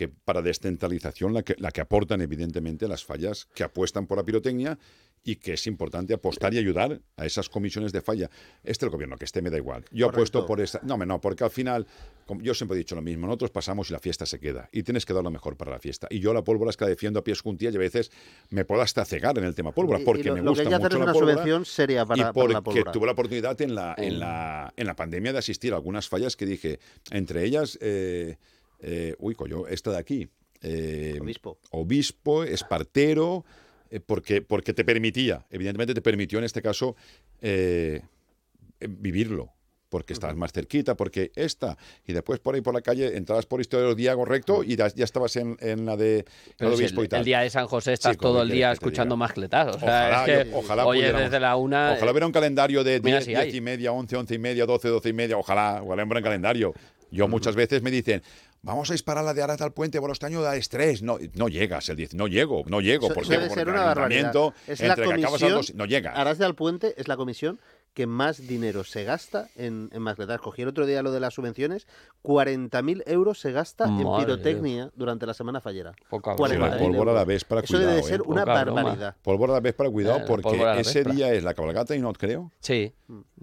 [0.00, 4.24] que para descentralización la que, la que aportan evidentemente las fallas que apuestan por la
[4.24, 4.78] pirotecnia
[5.22, 8.30] y que es importante apostar y ayudar a esas comisiones de falla.
[8.64, 9.84] Este el gobierno que esté me da igual.
[9.90, 10.08] Yo Correcto.
[10.08, 10.80] apuesto por esta.
[10.84, 11.86] No, no, porque al final,
[12.38, 14.70] yo siempre he dicho lo mismo, nosotros pasamos y la fiesta se queda.
[14.72, 16.06] Y tienes que dar lo mejor para la fiesta.
[16.08, 18.10] Y yo la pólvora es que la defiendo a pies juntillas y a veces
[18.48, 20.62] me puedo hasta cegar en el tema pólvora, y porque lo, me lo que gusta
[20.62, 22.92] hay que mucho la una pólvora subvención seria para, y para porque la pólvora.
[22.92, 26.34] tuve la oportunidad en la, en, la, en la pandemia de asistir a algunas fallas
[26.34, 28.38] que dije, entre ellas, eh,
[28.80, 30.28] eh, uy, coño, esta de aquí.
[30.62, 31.58] eh, Obispo.
[31.70, 33.44] Obispo, Espartero,
[33.90, 36.96] eh, porque, porque te permitía, evidentemente te permitió en este caso
[38.80, 39.52] vivirlo.
[39.88, 43.60] Porque estabas más cerquita, porque esta, y después por ahí por la calle, entrabas por
[43.60, 46.24] Historia de los Diego recto y ya, ya estabas en, en la de
[46.56, 47.18] Pero el si obispo el, y tal.
[47.18, 49.74] el día de San José estás Sí, todo el día escuchando mascletas.
[49.74, 51.92] O sea, Ojalá, es que yo- ojalá oye pudiéramos- desde la una.
[51.94, 53.46] Ojalá hubiera un calendario de Mira 10, si hay.
[53.46, 55.36] 10 y media, 11, 11 y media, 12, 12 y media.
[55.36, 56.72] Ojalá, ojalá un buen calendario.
[57.10, 58.22] Yo muchas veces me dicen,
[58.62, 61.02] vamos a disparar la de Arata al puente, Borostaño da estrés.
[61.02, 63.06] No, no llegas el 10, no llego, no llego.
[63.06, 63.36] Eso- ¿Por eso qué?
[63.38, 64.32] debe Porque ser una barbaridad.
[64.66, 66.16] Es la comisión, dos- no llegas.
[66.16, 67.60] Arás de Alpuente es la comisión
[67.94, 70.40] que más dinero se gasta en, en mascletas.
[70.40, 71.86] Cogí el otro día lo de las subvenciones,
[72.24, 75.92] 40.000 euros se gasta Madre en pirotecnia durante la semana fallera.
[76.08, 77.90] Poca Sí, la 40.000 pólvora a la vez para Eso cuidado.
[77.96, 78.22] debe ser ¿eh?
[78.26, 78.82] una Poca broma.
[78.82, 79.16] barbaridad.
[79.22, 82.12] Pólvora a la vez para cuidado Eh, porque ese día es la cabalgata y no
[82.12, 82.52] creo.
[82.60, 82.92] Sí.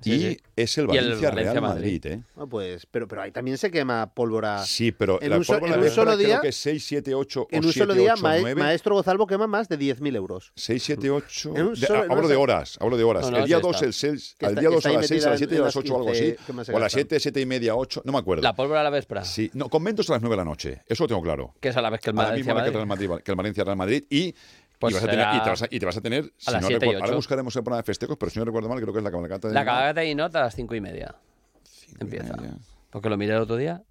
[0.02, 0.38] sí, y sí.
[0.56, 2.02] es el el Valencia, Valencia Real Madrid.
[2.06, 2.24] Madrid, ¿eh?
[2.38, 4.64] Ah, pues, pero, pero ahí también se quema pólvora.
[4.66, 7.48] Sí, pero En la un pólvora en un solo creo día- que 6, 7, 8
[7.52, 8.62] En un 7, solo día, 8, Mae- 9.
[8.62, 10.54] Maestro Gozalvo quema más de 10.000 euros.
[10.56, 11.54] 6, 7, 8.
[11.56, 13.24] En un de- solo- en hablo de horas, hablo de horas.
[13.26, 13.86] No, no, el día sí 2, está.
[13.86, 15.58] el 6, Que al día que 2 está a las 6, a las 7 y
[15.58, 16.48] a las las 8 o algo 15 así.
[16.48, 16.90] O a las gastan.
[16.90, 18.44] 7, 7 y media, 8, no me acuerdo.
[18.44, 19.24] La pólvora a la véspera.
[19.26, 21.56] Sí, no, conventos a las 9 de la noche, eso lo tengo claro.
[21.60, 23.08] Que es a la vez que el A la Valencia misma hora que el, Madrid.
[23.08, 24.36] Real Madrid, que el Valencia Real Madrid y,
[24.80, 26.52] Pues y, vas a tener, y, te vas a, y te vas a tener, si
[26.52, 27.16] las no 7 y recuerdo, ahora 8.
[27.16, 29.48] buscaremos el programa de festejos, pero si no recuerdo mal, creo que es la cabalgata
[29.48, 31.16] de La cabalgata de Inot a las cinco y media.
[31.64, 32.38] Cinco y Empieza.
[32.38, 32.54] media.
[32.92, 33.84] Porque lo miré el otro día.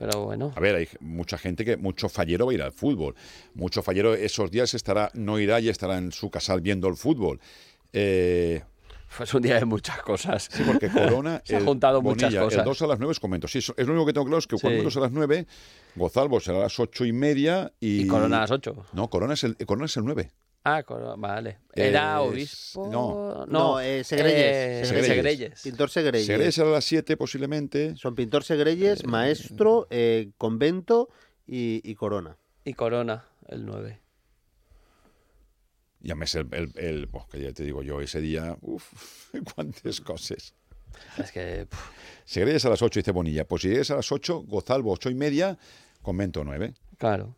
[0.00, 0.52] Pero bueno.
[0.56, 3.14] A ver, hay mucha gente que, mucho fallero va a ir al fútbol.
[3.52, 7.38] Mucho fallero esos días estará, no irá y estará en su casal viendo el fútbol.
[7.92, 8.62] Eh,
[9.16, 10.48] Pues un día de muchas cosas.
[10.50, 11.40] sí, porque Corona.
[11.44, 12.58] Se han el juntado muchas Bonilla, cosas.
[12.60, 13.48] El 2 a las 9 os comento.
[13.48, 14.62] Sí, es lo único que tengo claro, es que Sí.
[14.62, 15.46] cuando es a las 9,
[15.96, 18.02] Gozalvo será a las 8 y media y.
[18.02, 18.86] Y Corona a las 8.
[18.92, 20.30] No, Corona es el, Corona es el 9.
[20.62, 21.58] Ah, Corona, vale.
[21.74, 22.88] Era Es- obispo.
[22.92, 23.46] no.
[23.46, 25.06] No, eh, Segreyes, eh, Segreyes.
[25.08, 25.62] Segreyes.
[25.62, 26.26] Pintor Segreyes.
[26.26, 27.96] Será será a las 7 posiblemente.
[27.96, 31.08] Son pintor Segreyes, maestro, eh, convento
[31.46, 32.36] y, y corona.
[32.62, 33.99] Y Corona, el 9.
[36.00, 36.48] Ya me sé el.
[36.52, 38.56] el, el- pues, que ya te digo yo, ese día.
[38.62, 38.92] Uf,
[39.54, 40.54] cuántas cosas.
[41.18, 41.66] Es que.
[41.68, 41.90] puf,
[42.24, 43.46] Si llegues a las 8, dice Bonilla.
[43.46, 45.58] Pues si llegues a las 8, Gozalvo 8 y media,
[46.02, 46.74] convento 9.
[46.98, 47.36] claro.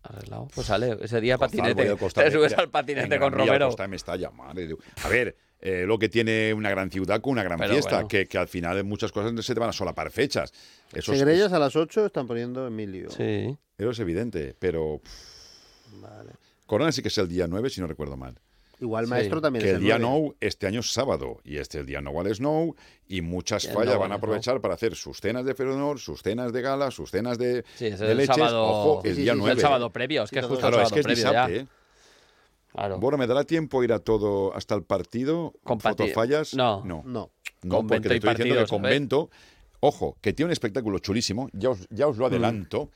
[0.00, 0.48] Arreglado.
[0.54, 1.96] Pues sale, ese día Gozalvo patinete.
[1.96, 3.66] Costa Te subes al patinete en con Gran Romero.
[3.66, 4.78] Costa Mestalla, madre de Dios.
[5.02, 8.08] A ver, eh, lo que tiene una gran ciudad con una gran Pero fiesta, bueno.
[8.08, 10.52] que, que al final en muchas cosas se te van a solapar fechas.
[10.94, 13.10] Eso es, Segreyes a las 8 están poniendo Emilio.
[13.10, 13.58] Sí.
[13.76, 16.30] eso es evidente, pero pff, Vale.
[16.68, 18.38] Corona sí que es el día 9, si no recuerdo mal.
[18.80, 19.10] Igual Sí.
[19.10, 20.26] maestro también Que es el día nueve.
[20.28, 22.76] no este año es sábado y este el día no al snow
[23.08, 26.22] y muchas El fallas no van a aprovechar para hacer sus cenas de Feronor, sus
[26.22, 28.36] cenas de gala, sus cenas de, Sí, es de el leches.
[28.36, 28.62] sábado.
[28.64, 29.52] Ojo, el Sí, día sí, Es 9.
[29.54, 31.24] el sábado previo, es que Sí, es justo Claro, el es sábado que es previo
[31.30, 31.60] dissabte, ya.
[31.62, 31.66] ¿eh?
[32.72, 32.98] Claro.
[33.00, 35.54] Bueno, ¿me dará tiempo ir a todo hasta el partido?
[35.64, 36.54] Con ¿Fotofallas?
[36.54, 36.84] No.
[36.84, 37.30] No, No.
[37.62, 38.70] No, Convento porque te estoy diciendo que partidos, ¿eh?
[38.70, 39.30] convento...
[39.80, 42.90] Ojo, que tiene un espectáculo chulísimo, ya os, ya os lo adelanto.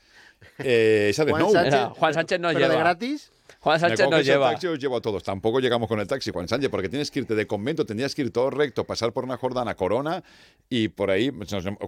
[0.59, 1.53] Eh, esa de Juan Snow.
[1.53, 2.83] Sánchez, Juan Sánchez nos pero de lleva.
[2.83, 3.31] gratis.
[3.63, 4.49] Juan Sánchez nos coges el lleva.
[4.51, 5.23] taxi os llevo a todos.
[5.23, 8.23] Tampoco llegamos con el taxi, Juan Sánchez, porque tienes que irte de convento, tendrías que
[8.23, 10.21] ir todo recto, pasar por una Jordana, Corona,
[10.69, 11.31] y por ahí,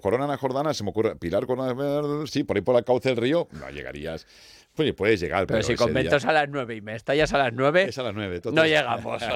[0.01, 3.17] Corona, una Jordana, se me ocurre, Pilar, Corona, sí, por ahí por la cauce del
[3.17, 4.25] río, no llegarías.
[4.73, 7.37] Pues puedes llegar, pero, Pero si conventos día- a las 9 y me estallas a
[7.37, 8.41] las 9, es a las nueve.
[8.51, 9.21] no llegamos.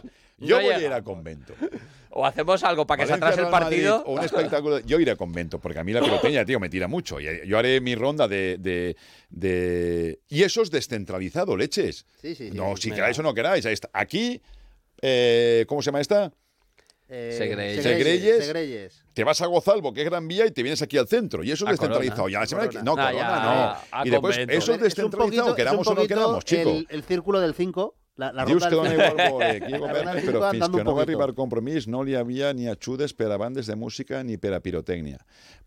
[0.38, 1.54] Yo No voy a ir a convento.
[2.16, 4.04] O hacemos algo para que se Valencia, atrase el Madrid, partido.
[4.06, 4.78] o un espectáculo.
[4.80, 6.00] Yo iré a convento, porque a mí la
[6.32, 7.20] pirotecnia, tío, me tira mucho.
[7.20, 8.56] Y Yo haré mi ronda de.
[8.58, 8.96] de,
[9.30, 12.06] de- Y eso es descentralizado, leches.
[12.20, 12.82] Sí, sí, sí, no, sí.
[12.82, 13.66] si queráis o no queráis.
[13.66, 13.90] Ahí está.
[13.92, 14.40] Aquí,
[15.02, 16.32] eh, ¿cómo se llama esta?
[17.08, 17.82] Eh, Segreyes.
[17.82, 18.44] Segreyes.
[18.44, 19.04] Segreyes.
[19.12, 21.42] Te vas a Gozalvo, que es Gran Vía, y te vienes aquí al centro.
[21.44, 22.22] Y eso es A descentralizado.
[22.22, 22.32] Corona.
[22.32, 22.90] Ya la semana que- Corona.
[22.94, 23.98] No, Ah, Corona, ya, no.
[24.02, 24.52] a y después, convento.
[24.54, 26.70] eso es Es descentralizado, poquito, es un queramos o no poquito queramos, chico.
[26.70, 30.50] El, el círculo del 5, la, la Dius que dona igual ronda Bernet, del però
[30.50, 33.74] fins que no va arribar compromís no li havia ni ajudes per a bandes de
[33.76, 35.18] música ni per a pirotecnia.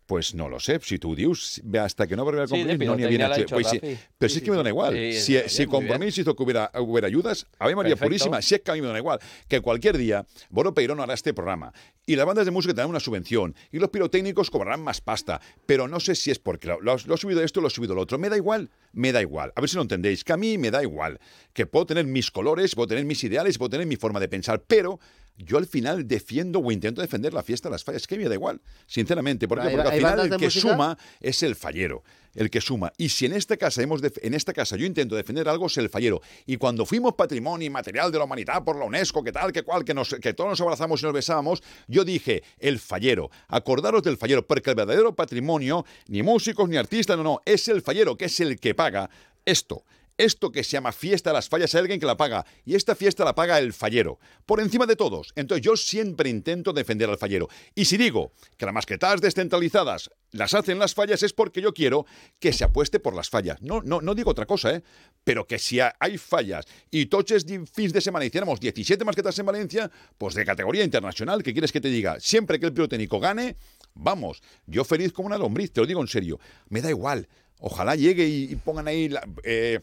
[0.07, 2.77] Pues no lo sé, si tú dius, hasta que no va a arribar Sí, de
[2.77, 3.79] compromís no ni havia pirotecnia lo ha ni dicho pues sí.
[4.17, 4.57] Pero Sí, sí, sí, que me sí.
[4.60, 4.93] dona igual.
[4.93, 7.95] Sí, si si bien, muy compromís hizo que hubiera, hubiera ayudas, a mí me haría
[7.95, 8.05] Perfecto.
[8.07, 8.41] purísima.
[8.41, 9.19] Si es que a mí me da igual.
[9.49, 11.73] Que cualquier día Boro Peirón hará este programa
[12.05, 15.41] y las bandas de música tendrán una subvención y los pirotécnicos cobrarán más pasta.
[15.65, 17.71] Pero no sé si es porque lo, lo- lo ha subido esto o lo ha
[17.71, 18.17] subido lo otro.
[18.17, 19.54] Me da igual, me da igual.
[19.56, 20.23] A ver si lo entendéis.
[20.23, 21.19] Que a mí me da igual.
[21.54, 24.63] Que puedo tener mis colores, puedo tener mis ideales, puedo tener mi forma de pensar,
[24.67, 25.00] pero
[25.38, 28.08] yo al final defiendo o intento defender la fiesta de las fallas.
[28.08, 29.47] Que me da igual, sinceramente.
[29.47, 29.67] ¿Por qué?
[29.69, 32.91] Hay- Porque al final el que música- suma es el fallero, el que suma.
[32.97, 35.89] Y si en esta casa hemos en esta casa yo intento defender algo es el
[35.89, 36.21] fallero.
[36.45, 39.84] Y cuando fuimos patrimonio inmaterial de la humanidad por la UNESCO, que tal, que cual,
[39.86, 43.30] que nos que todos nos abrazamos y nos besábamos, yo dije el fallero.
[43.47, 47.82] Acordaros del fallero, porque el verdadero patrimonio ni músicos ni artistas, no, no, es el
[47.82, 49.10] fallero, que es el que paga
[49.45, 49.84] esto.
[50.17, 52.95] Esto que se llama fiesta de las fallas hay alguien que la paga y esta
[52.95, 55.32] fiesta la paga el fallero, por encima de todos.
[55.36, 57.47] Entonces yo siempre intento defender al fallero.
[57.75, 62.06] Y si digo que las masquetas descentralizadas las hacen las fallas es porque yo quiero
[62.39, 63.62] que se apueste por las fallas.
[63.62, 64.84] No, no, no digo otra cosa, ¿eh?
[65.23, 69.38] Pero que si ha- hay fallas y toches de fins de semana hiciéramos 17 masquetas
[69.39, 72.19] en Valencia, pues de categoría internacional, ¿qué quieres que te diga?
[72.19, 73.56] Siempre que el pirotécnico gane,
[73.93, 76.39] vamos, yo feliz como una lombriz, te lo digo en serio.
[76.69, 77.27] Me da igual.
[77.60, 79.80] Ojalá llegue y, y pongan ahí la- eh,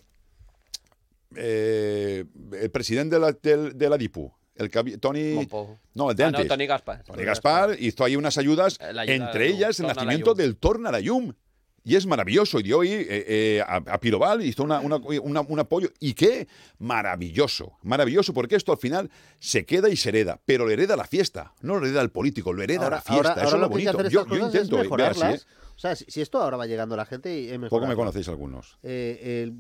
[1.37, 2.25] eh,
[2.61, 4.71] el presidente de la, del- de la DIPU, el
[5.01, 5.47] Tony...
[5.95, 6.49] No, el de Ah, no, antes.
[6.49, 7.03] Tony Gaspar.
[7.05, 11.33] Tony Gaspar hizo ahí unas ayudas, ayuda entre ellas el nacimiento del Tornarayum.
[11.87, 12.61] Y es maravilloso.
[12.61, 15.91] Y hoy eh, eh, a, a Piroval hizo una, una- una- un apoyo.
[16.01, 16.49] ¿Y qué?
[16.79, 17.73] Maravilloso.
[17.83, 20.41] Maravilloso, porque esto al final se queda y se hereda.
[20.47, 21.53] Pero lo hereda la fiesta.
[21.61, 23.35] No lo hereda el político, lo hereda la fiesta.
[23.43, 24.09] Eso es lo bonito.
[24.09, 24.57] Yo, intento.
[24.57, 25.43] eh, así, mejorarlas.
[25.43, 25.47] eh.
[25.77, 28.29] O sea, si, si esto ahora va llegando a la gente y Poco me conocéis
[28.29, 28.79] algunos.
[28.83, 29.51] Eh,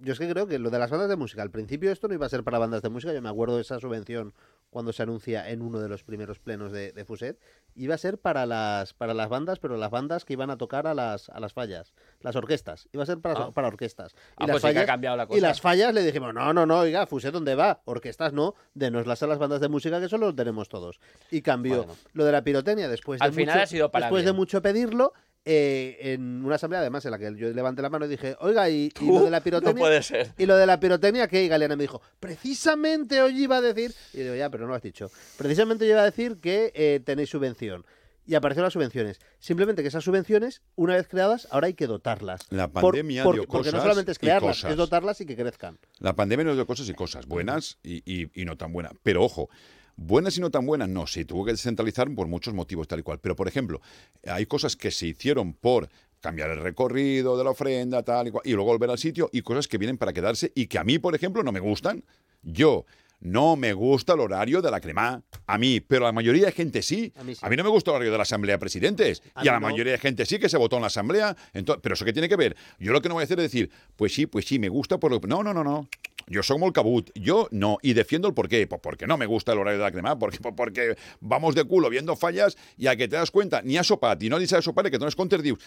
[0.00, 2.14] yo es que creo que lo de las bandas de música, al principio esto no
[2.14, 4.34] iba a ser para bandas de música, yo me acuerdo de esa subvención
[4.70, 7.38] cuando se anuncia en uno de los primeros plenos de, de Fuset,
[7.74, 10.86] iba a ser para las para las bandas, pero las bandas que iban a tocar
[10.86, 13.50] a las a las fallas, las orquestas, iba a ser para, Ah.
[13.50, 14.14] para orquestas.
[14.36, 15.40] Ah, y, pues las sí que ha fallas, cambiado la y cosa.
[15.40, 17.82] las fallas le dijimos, no, no, no, oiga, Fuset, ¿dónde va?
[17.84, 21.00] Orquestas no, denoslas a las bandas de música que eso lo tenemos todos.
[21.30, 21.96] Y cambió Bueno.
[22.14, 24.62] lo de la pirotecnia después de Al final mucho, ha sido para después de mucho
[24.62, 25.12] pedirlo.
[25.44, 28.68] Eh, en una asamblea además en la que yo levanté la mano y dije, oiga,
[28.70, 29.72] y, lo de la pirotecnia.
[29.74, 30.32] No puede ser.
[30.38, 34.18] Y lo de la pirotecnia, que Galeana me dijo, precisamente hoy iba a decir, y
[34.18, 37.00] yo digo, ya, pero no lo has dicho, precisamente yo iba a decir que eh,
[37.04, 37.84] tenéis subvención.
[38.24, 39.18] Y aparecieron las subvenciones.
[39.40, 42.42] Simplemente que esas subvenciones, una vez creadas, ahora hay que dotarlas.
[42.50, 44.70] La Por- pandemia por- dio Porque no cosas solamente es y crearlas, cosas.
[44.70, 45.76] es dotarlas y que crezcan.
[45.98, 48.92] La pandemia nos dio cosas y cosas, buenas y, y- y no tan buenas.
[49.02, 49.48] Pero ojo,
[49.96, 53.02] buenas y no tan buenas, no, se tuvo que descentralizar por muchos motivos tal y
[53.02, 53.18] cual.
[53.20, 53.80] Pero, por ejemplo,
[54.26, 55.88] hay cosas que se hicieron por
[56.20, 59.42] cambiar el recorrido de la ofrenda, tal y cual, y luego volver al sitio, y
[59.42, 62.04] cosas que vienen para quedarse y que a mí, por ejemplo, no me gustan.
[62.42, 62.86] Yo
[63.22, 66.52] no me gusta el horario de la crema, a mí, pero a la mayoría de
[66.52, 67.12] gente sí.
[67.16, 67.44] A mí sí.
[67.56, 69.68] no me gusta el horario de la Asamblea de Presidentes, A y a la no.
[69.68, 71.36] mayoría de gente sí que se votó en la Asamblea.
[71.52, 72.56] Entonces, pero eso qué tiene que ver.
[72.80, 74.98] Yo lo que no voy a hacer es decir, pues sí, pues sí, me gusta
[74.98, 75.28] por lo que...
[75.28, 75.88] No, no, no, no.
[76.26, 77.10] Yo soy molt cabut.
[77.14, 77.78] Yo no.
[77.82, 78.66] Y defiendo el porqué.
[78.66, 80.18] Pues porque no me gusta el horario de la crema.
[80.18, 83.76] Porque, pues porque vamos de culo viendo fallas y a que te das cuenta, ni
[83.76, 85.58] a sopat i no li saps sopar i que dones comptes dius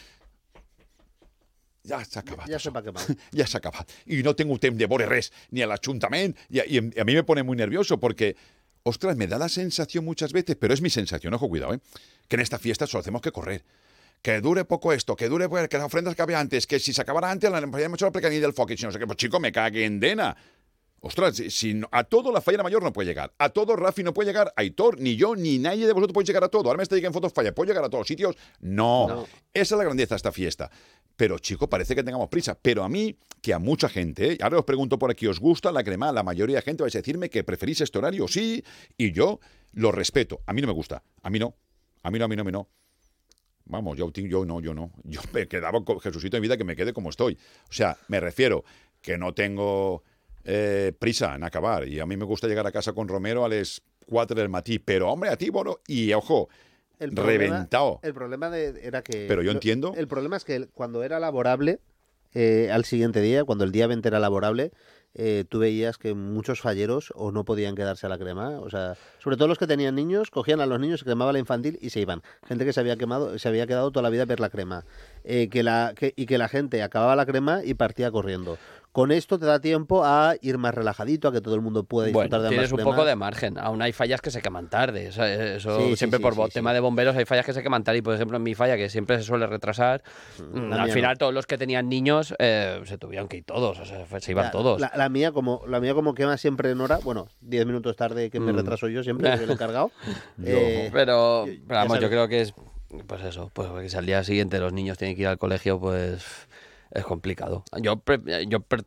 [1.85, 2.49] ja s'ha acabat.
[2.59, 3.05] Sepa qué mal.
[3.31, 3.91] ja s'ha acabat.
[4.09, 7.13] I no tengo temps de veure res, ni a l'Ajuntament, y, a- y a mí
[7.13, 8.35] me pone muy nervioso porque,
[8.83, 11.79] ostras, me da la sensación muchas veces, pero es mi sensación, ojo, cuidado, ¿eh?
[12.27, 13.63] que en esta fiesta solo hacemos que correr.
[14.25, 16.99] Que dure poco esto, que dure, pues, que las ofrendas acabe antes, que si se
[16.99, 19.99] acabara antes, la podríamos hecho la precanía del sé qué, pues chico, me cague en
[19.99, 20.35] dena.
[20.99, 23.35] Ostras, si, si no- a todo la falla mayor no puede llegar.
[23.37, 24.51] A todo Rafi no puede llegar.
[24.55, 26.63] Aitor, ni yo, ni nadie de vosotros puede llegar a todo.
[26.65, 27.53] Ahora me está en fotos falla.
[27.53, 28.35] ¿Puedo llegar a todos los sitios?
[28.61, 29.07] No.
[29.07, 29.27] No.
[29.53, 30.71] Esa es la grandeza de esta fiesta.
[31.15, 32.57] Pero, chico, parece que tengamos prisa.
[32.59, 34.37] Pero a mí, que a mucha gente, ¿eh?
[34.41, 36.11] ahora os pregunto por aquí, ¿os gusta la crema?
[36.11, 38.63] La mayoría de gente vais a decirme que preferís este horario, sí,
[38.97, 39.39] y yo
[39.73, 40.41] lo respeto.
[40.47, 41.03] A mí no me gusta.
[41.21, 41.53] A mí no.
[42.01, 42.67] A mí no, a mí no, a mí no.
[43.65, 44.91] Vamos, yo, yo no, yo no.
[45.03, 47.37] Yo me quedaba con Jesucito en vida que me quede como estoy.
[47.69, 48.63] O sea, me refiero
[49.01, 50.03] que no tengo
[50.43, 51.87] eh, prisa en acabar.
[51.87, 54.77] Y a mí me gusta llegar a casa con Romero a las 4 del matí.
[54.79, 56.47] Pero, hombre, a ti, Boro, y ojo,
[56.99, 57.99] El problema- reventado.
[58.03, 59.25] El problema de- era que...
[59.27, 59.93] Pero yo lo- entiendo.
[59.97, 61.79] El problema es que cuando era laborable,
[62.35, 64.71] eh, al siguiente día, cuando el día 20 era laborable,
[65.15, 68.59] eh, tú veías que muchos falleros o no podían quedarse a la crema.
[68.59, 71.39] O sea, sobre todo los que tenían niños, cogían a los niños, se quemaba la
[71.39, 72.21] infantil y se iban.
[72.45, 74.83] Gente que se había quemado, se había quedado toda la vida a ver la crema.
[75.27, 78.57] Eh, que la, que- y que la gente acababa la crema y partía corriendo.
[78.91, 82.07] Con esto te da tiempo a ir más relajadito, a que todo el mundo pueda
[82.07, 83.57] disfrutar Bueno, de tienes un poco de margen.
[83.57, 85.07] Aún hay fallas que se queman tarde.
[85.07, 86.49] Eso, eso Sí, siempre sí, por sí, sí.
[86.53, 87.97] tema de bomberos hay fallas que se queman tarde.
[87.97, 90.01] Y por ejemplo, en mi falla, que siempre se suele retrasar,
[90.53, 91.17] mm, la al final no.
[91.17, 93.79] todos los que tenían niños eh, se tuvieron que ir todos.
[93.79, 94.79] O sea, se iban La- todos.
[94.79, 98.29] La, la mía como la mía como quema siempre en hora, bueno, 10 minutos tarde
[98.29, 98.57] que me Mm.
[98.57, 99.91] retraso yo siempre, porque lo he cargado.
[100.37, 102.53] Yo- Eh, Pero, pero vamos, yo creo que es,
[103.07, 105.79] pues eso, pues que si al día siguiente los niños tienen que ir al colegio,
[105.79, 106.47] pues
[106.91, 107.63] es complicado.
[107.81, 108.83] Yo, pre- yo pre-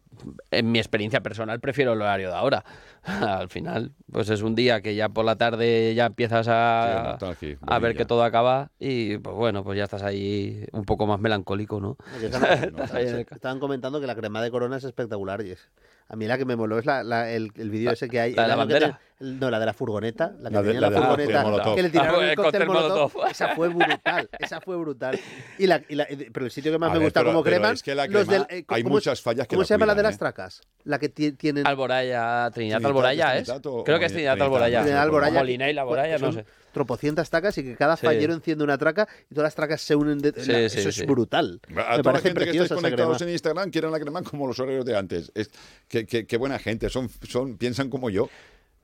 [0.51, 2.65] en mi experiencia personal prefiero el horario de ahora.
[3.05, 7.19] al final, pues es un día que ya por la tarde ya empiezas Sí, a,
[7.67, 11.21] a ver que todo acaba y pues bueno, pues ya estás ahí un poco más
[11.21, 11.97] melancólico, ¿no?
[12.23, 15.45] estaban, comentando que la crema de corona es espectacular.
[15.45, 15.69] Y es-
[16.09, 18.35] a mí la que me moló es la, la- el, el vídeo ese que hay.
[18.35, 19.01] la la bandera.
[19.21, 20.33] No, la de la furgoneta.
[20.41, 21.43] La que La de- tenía la la, furgoneta.
[21.43, 21.75] Molotov.
[21.77, 23.13] Que le tiraron Ah, el el cóctel molotov.
[23.15, 23.31] Molotov.
[23.31, 24.31] Esa fue brutal.
[24.39, 25.19] Esa fue brutal.
[25.59, 27.43] Y la, y la- pero el sitio que más A me ver, gusta pero- como
[27.43, 27.75] pero creman.
[27.75, 29.75] es que la los crema, del- eh, hay ¿cómo- muchas fallas que ¿Cómo la se
[29.75, 30.19] llama la de las ¿eh?
[30.19, 30.61] tracas?
[30.85, 31.67] La que ti- tienen.
[31.67, 33.51] Alboraya, Trinidad Trinidad, Alboraya, ¿es
[33.85, 34.41] Creo que es Trinidad?
[34.41, 34.81] Alboraya.
[34.83, 35.39] Trinidad Alboraya.
[35.41, 36.45] Molina y la Alboraya, no son sé.
[36.73, 38.07] Tropocientas tacas y que cada Sí.
[38.07, 40.19] fallero enciende una traca y todas las tracas se unen.
[40.19, 41.01] De, Sí, la- sí, eso sí.
[41.01, 41.61] es brutal.
[41.65, 43.29] A me toda la parece gente que estáis conectados crema.
[43.31, 45.33] en Instagram quieren la crema como los horarios de antes.
[45.35, 45.51] Es,
[45.89, 48.29] que, que- que buena gente, son, son, piensan como yo.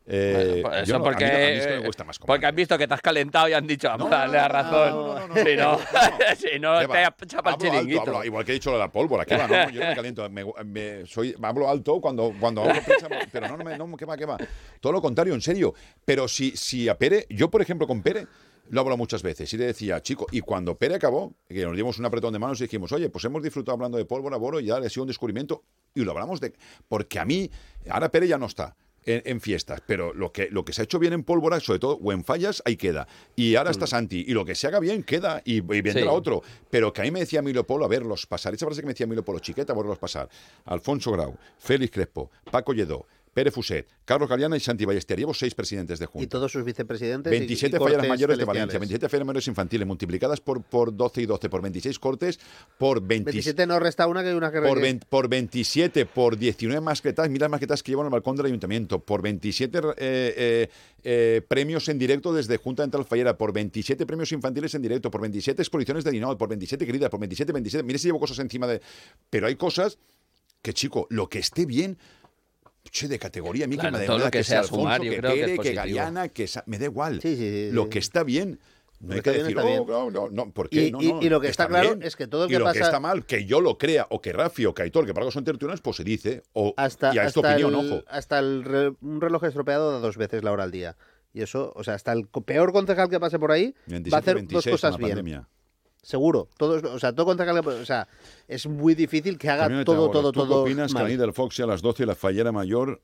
[0.07, 2.05] Eh, Bueno, yo eso no- a mí porque, no- a mí es que me gusta
[2.05, 4.19] más como porque han visto que te has calentado y han dicho, vamos No, a
[4.21, 4.91] darle no, razón.
[4.91, 5.79] no, no, no, no, si no, no, no.
[6.37, 7.17] si no ¿Qué te va?
[7.27, 8.01] chapa el Hablo alto, chiringuito.
[8.03, 9.49] hablo- igual que he dicho lo de la pólvora, ¿qué va?
[9.49, 13.47] No, yo no me caliento, me, me- soy, hablo alto cuando, cuando hablo prisa, pero
[13.47, 14.37] no, no, me, no, ¿qué va, qué va?
[14.81, 15.73] Todo lo contrario, en serio.
[16.05, 18.27] Pero si, si a Pere, yo por ejemplo con Pere,
[18.69, 21.99] lo hablo muchas veces y le decía, chico, y cuando Pere acabó, que nos dimos
[21.99, 24.67] un apretón de manos y dijimos, oye, pues hemos disfrutado hablando de pólvora, Boro, y
[24.67, 26.53] ya le ha sido un descubrimiento, y lo hablamos de...
[26.89, 27.51] Porque a mí,
[27.89, 28.75] ahora Pere ya no está,
[29.07, 31.79] en, en fiestas, pero lo que, lo que se ha hecho bien en pólvora, sobre
[31.79, 33.07] todo, o en fallas, ahí queda.
[33.37, 36.09] Y ahora está Santi, y lo que se haga bien queda, y, y vendrá Sí.
[36.09, 36.43] otro.
[36.71, 38.55] Pero que a mí me decía Emilio Polo a verlos pasar.
[38.55, 40.29] Esa frase que me decía Emilio Polo, chiqueta, a verlos pasar.
[40.65, 45.19] Alfonso Grau, Félix Crespo, Paco Lledó, Pérez Fuset, Carlos Galeana y Santi Ballester.
[45.19, 46.29] Llevo seis presidentes de Y Junta.
[46.29, 47.33] todos sus vicepresidentes.
[47.33, 48.45] y- 27 y fallas cortes mayores de.
[48.45, 52.39] Valencia, 27 fallas mayores infantiles, multiplicadas por, por 12 y 12, por 26 cortes,
[52.79, 56.07] por 20 27 no resta una que hay una que por, que- 20 por 27,
[56.07, 59.95] por 19 masquetas, mira las masquetas que llevan al balcón del ayuntamiento, por 27 eh,
[59.99, 60.69] eh,
[61.03, 65.21] eh, premios en directo desde Junta Central Fallera, por 27 premios infantiles en directo, por
[65.21, 67.83] 27 exposiciones de Dinot, por 27 queridas, por 27, 27.
[67.83, 68.81] Mira si llevo cosas encima de.
[69.29, 69.99] Pero hay cosas
[70.63, 71.99] que, chico, lo que esté bien.
[72.91, 75.03] Che, de categoría, a mí Claro, que me da lo igual que sea Alfonso, sumar,
[75.03, 75.77] yo que que Pere, que positivo.
[75.77, 77.21] Galeana, que Sa- me da igual.
[77.21, 77.89] Sí, sí, sí, Lo sí.
[77.91, 78.61] que está bien.
[79.01, 80.87] No Lo hay que que está bien decir, está oh, no, no, no, ¿por qué?
[80.87, 82.59] Y- No, y- no, y lo que está claro es que todo el y que
[82.59, 85.07] lo que pasa- está mal, que yo lo crea, o que Rafi, o que Aitor,
[85.07, 86.43] que para algo son tertulianos, pues se dice.
[86.53, 88.05] O, hasta, y a esta hasta opinión, el, ojo.
[88.07, 90.97] hasta el re- un reloj estropeado da dos veces la hora al día.
[91.33, 94.21] Y eso, o sea, hasta el peor concejal que pase por ahí 27, va a
[94.21, 95.11] hacer 26 dos cosas bien.
[95.11, 95.49] pandemia.
[96.05, 96.49] Seguro.
[96.57, 98.07] Todos, o sea, todo que, o sea,
[98.47, 101.03] es muy difícil que haga te todo, todo, ¿Tú qué todo opinas que mal.
[101.05, 103.01] la Nid del Fox y a las 12 y la fallera mayor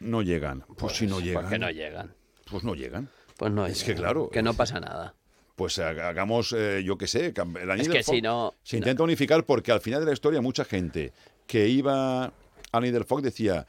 [0.00, 0.64] no llegan?
[0.76, 1.42] Pues, si no llegan.
[1.42, 2.14] ¿Por qué no llegan?
[2.50, 3.08] Pues no llegan.
[3.36, 5.14] Pues no Es que claro, Que no pasa nada.
[5.56, 7.32] Pues ha- hagamos, eh, yo qué sé,
[7.64, 8.78] la Nid Es del que Fox si no- Se no.
[8.80, 11.12] intenta unificar porque al final de la historia mucha gente
[11.46, 12.32] que iba a
[12.72, 13.66] la Nid del Fox decía...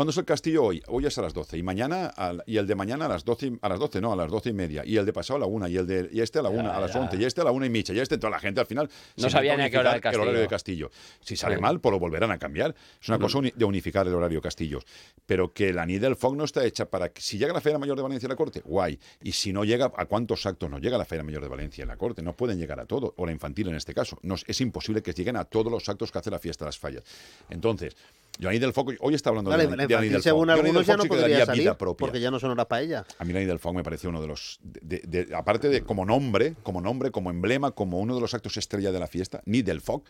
[0.00, 0.82] ¿Cuándo es el castillo hoy?
[0.86, 1.58] Hoy es a las 12.
[1.58, 4.14] Y mañana, al- y el de mañana a las 12, y- a las 12, no,
[4.14, 4.82] a las 12 y media.
[4.82, 5.68] Y el de pasado a la 1.
[5.68, 7.00] Y el de y este a la 1, a las ya.
[7.00, 7.18] 11.
[7.18, 7.94] Y este a la 1 y media.
[7.94, 8.88] Y este, toda la gente al final.
[9.14, 10.90] se sabía ni a qué hora el horario de castillo.
[11.20, 11.60] Si sale Sí.
[11.60, 12.74] mal, pues lo volverán a cambiar.
[12.98, 14.84] Es una cosa uni- de unificar el horario castillos.
[15.26, 17.78] Pero que la Nid del Foc no está hecha para que si llega la Feria
[17.78, 18.98] Mayor de Valencia a la Corte, guay.
[19.22, 21.88] Y si no llega, ¿a cuántos actos no llega la Feria Mayor de Valencia en
[21.88, 22.22] la Corte?
[22.22, 24.18] No pueden llegar a todo, o la infantil en este caso.
[24.22, 26.78] No, es- imposible que lleguen a todos los actos que hace la fiesta de las
[26.78, 27.02] fallas.
[27.50, 27.94] Entonces,
[28.38, 30.50] yo la Nid del Foc, hoy está hablando Vale, de, la la, de del según
[30.50, 33.04] algunos, ya no sí podría salir porque ya no son horas para ella.
[33.18, 35.68] A mí la Nid del Foc me parece uno de los, de- de- de- aparte
[35.68, 39.06] de como nombre, como nombre, como emblema, como uno de los actos estrella de la
[39.06, 40.06] fiesta, Nid del Foc,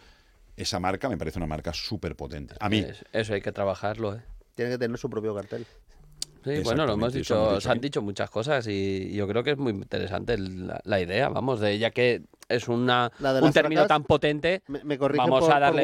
[0.57, 2.55] esa marca me parece una marca súper potente.
[2.61, 4.23] A mí, Es- eso hay que trabajarlo, ¿eh?
[4.55, 5.65] Tiene que tener su propio cartel.
[6.45, 9.59] Sí, bueno, lo hemos dicho, se han dicho muchas cosas y yo creo que es
[9.59, 14.05] muy interesante la, la idea, vamos, de ya que es una, un término tracas, tan
[14.05, 15.75] potente, Me, me vamos por, a por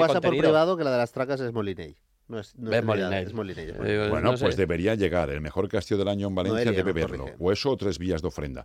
[0.46, 1.94] privado que la de las tracas es Molinei.
[2.28, 4.10] No es, no Es.
[4.10, 4.44] Bueno, no sé.
[4.44, 5.30] pues debería llegar.
[5.30, 7.26] El mejor castillo del año en Valencia Noelia debe verlo.
[7.38, 8.64] O eso o tres vías de ofrenda.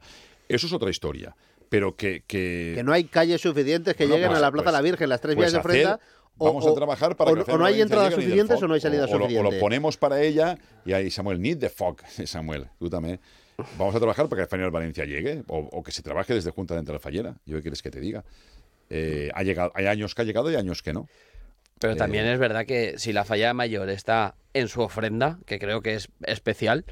[0.49, 1.35] Eso es otra historia.
[1.69, 2.23] Pero que...
[2.27, 4.77] que, Que no hay calles suficientes que Bueno, lleguen pues- a la Plaza pues- de
[4.77, 5.99] la Virgen, las tres pues vías de ofrenda.
[6.37, 8.81] o- Vamos a trabajar para o, que o no hay entradas suficientes o no hay
[8.81, 9.47] salida o, lo- suficiente.
[9.47, 13.19] O lo ponemos para ella y ahí Samuel, Need the Fog, Samuel, tú también.
[13.77, 16.49] Vamos a trabajar para que el Final Valencia llegue o, o que se trabaje desde
[16.51, 17.35] Junta de Entre Fallera.
[17.45, 18.25] Yo qué quieres que te diga.
[18.89, 21.07] Eh, ha llegado, hay años que ha llegado y años que no.
[21.81, 25.59] Pero Eh, también es verdad que si la falla mayor está en su ofrenda, que
[25.59, 26.85] creo que es especial,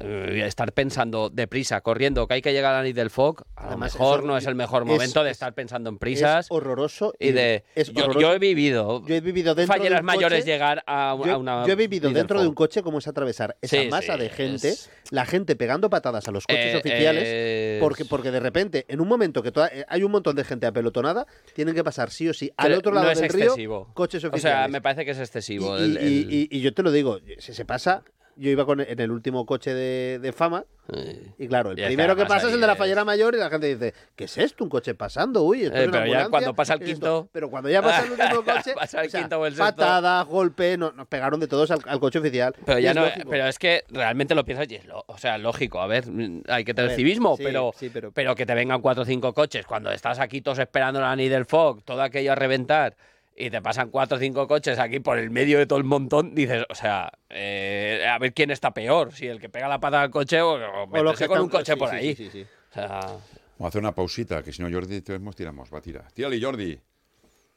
[0.00, 4.00] estar pensando deprisa, corriendo, que hay que llegar a Nid del Foc, a Además, lo
[4.00, 6.50] mejor eso no es el mejor es- momento de es- estar pensando en prisas Es
[6.50, 7.14] horroroso.
[7.18, 7.64] y de...
[7.74, 8.20] es yo, horroroso.
[8.20, 11.36] yo he vivido, Yo he vivido dentro de un mayores coche- llegar a, Yo, a
[11.36, 11.66] una...
[11.66, 14.30] yo he vivido dentro de un coche cómo es atravesar esa Sí, masa sí, de
[14.30, 18.40] gente, es- la gente pegando patadas a los coches Eh, oficiales, es- porque, porque de
[18.40, 21.84] repente, en un momento que toda- eh, hay un montón de gente apelotonada, tienen que
[21.84, 23.54] pasar sí o sí al otro lado no es del río
[23.94, 24.58] coches O oficiales.
[24.60, 25.78] sea, me parece que es excesivo.
[25.78, 28.02] Y, el- y- el- y- y yo te lo digo, si se pasa,
[28.36, 31.84] yo iba con, en el último coche de, de fama eh, y claro, el Y
[31.86, 34.36] primero que pasa es el de la fallera mayor y la gente dice, ¿qué es
[34.36, 34.64] esto?
[34.64, 37.22] Un coche pasando, uy, esto Eh, es pero ya cuando pasa el ¿qué es esto?".
[37.22, 39.54] quinto- Pero cuando ya pasa el último coche, Pasa el o sea, quinto o el
[39.54, 39.64] sexto.
[39.76, 42.54] patada, golpe, no- nos pegaron de todos al, al coche oficial.
[42.66, 43.30] Pero ya es no, lógico.
[43.30, 46.04] pero es que realmente lo piensas y es lo, o sea, lógico, a ver,
[46.48, 49.06] hay que tener ver, civismo, sí, pero, sí, pero- pero que te vengan cuatro o
[49.06, 52.94] cinco coches cuando estás aquí todos esperando la Nid del Fog, todo aquello a reventar
[53.36, 56.34] y te pasan cuatro o cinco coches aquí por el medio de todo el montón,
[56.34, 60.02] dices, o sea, eh, a ver quién está peor, si el que pega la pata
[60.02, 61.96] al coche o, o O los meterse que con están- un coche sí, por sí,
[61.96, 62.14] ahí.
[62.16, 62.46] sí, sí, sí.
[62.70, 66.06] O sea, Vamos a hacer una pausita, que si no Jordi tenemos, tiramos, va, tira.
[66.12, 66.78] Tírale, Jordi.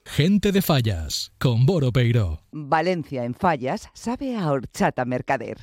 [0.05, 2.41] Gente de Fallas, con Boro Peiro.
[2.51, 5.57] Valencia en Fallas sabe a horchata mercader.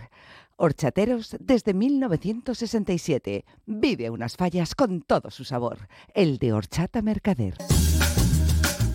[0.57, 3.45] Horchateros desde 1967.
[3.67, 5.89] Vive unas fallas con todo su sabor.
[6.15, 7.55] El de horchata mercader.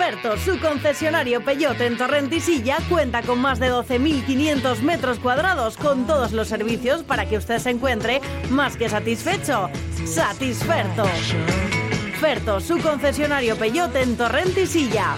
[0.00, 6.32] Ferto, su concesionario Peyote en Torrentisilla, cuenta con más de 12.500 metros cuadrados con todos
[6.32, 9.68] los servicios para que usted se encuentre más que satisfecho.
[10.06, 11.04] Satisferto.
[12.18, 15.16] Ferto, su concesionario Peyote en Torrentisilla.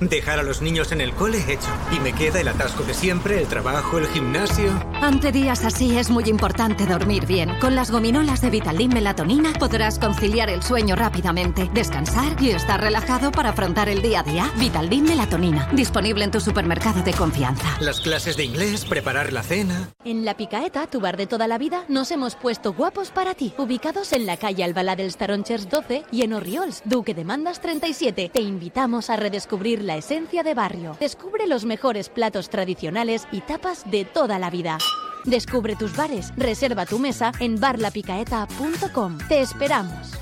[0.00, 1.70] Dejar a los niños en el cole hecho.
[1.90, 4.70] Y me queda el atasco de siempre, el trabajo, el gimnasio.
[5.00, 7.58] Ante días así es muy importante dormir bien.
[7.60, 13.32] Con las gominolas de Vitaldin Melatonina podrás conciliar el sueño rápidamente, descansar y estar relajado
[13.32, 14.52] para afrontar el día a día.
[14.58, 17.78] Vitaldin Melatonina, disponible en tu supermercado de confianza.
[17.80, 19.88] Las clases de inglés, preparar la cena.
[20.04, 23.54] En La Picaeta, tu bar de toda la vida, nos hemos puesto guapos para ti.
[23.56, 28.30] Ubicados en la calle Albalá del Staronchers 12 y en Orriols, Duque de Mandas 37.
[28.30, 30.96] Te invitamos a redescubrir la esencia de barrio.
[31.00, 34.78] Descubre los mejores platos tradicionales y tapas de toda la vida.
[35.24, 39.18] Descubre tus bares, reserva tu mesa en barlapicaeta.com.
[39.28, 40.12] Te esperamos.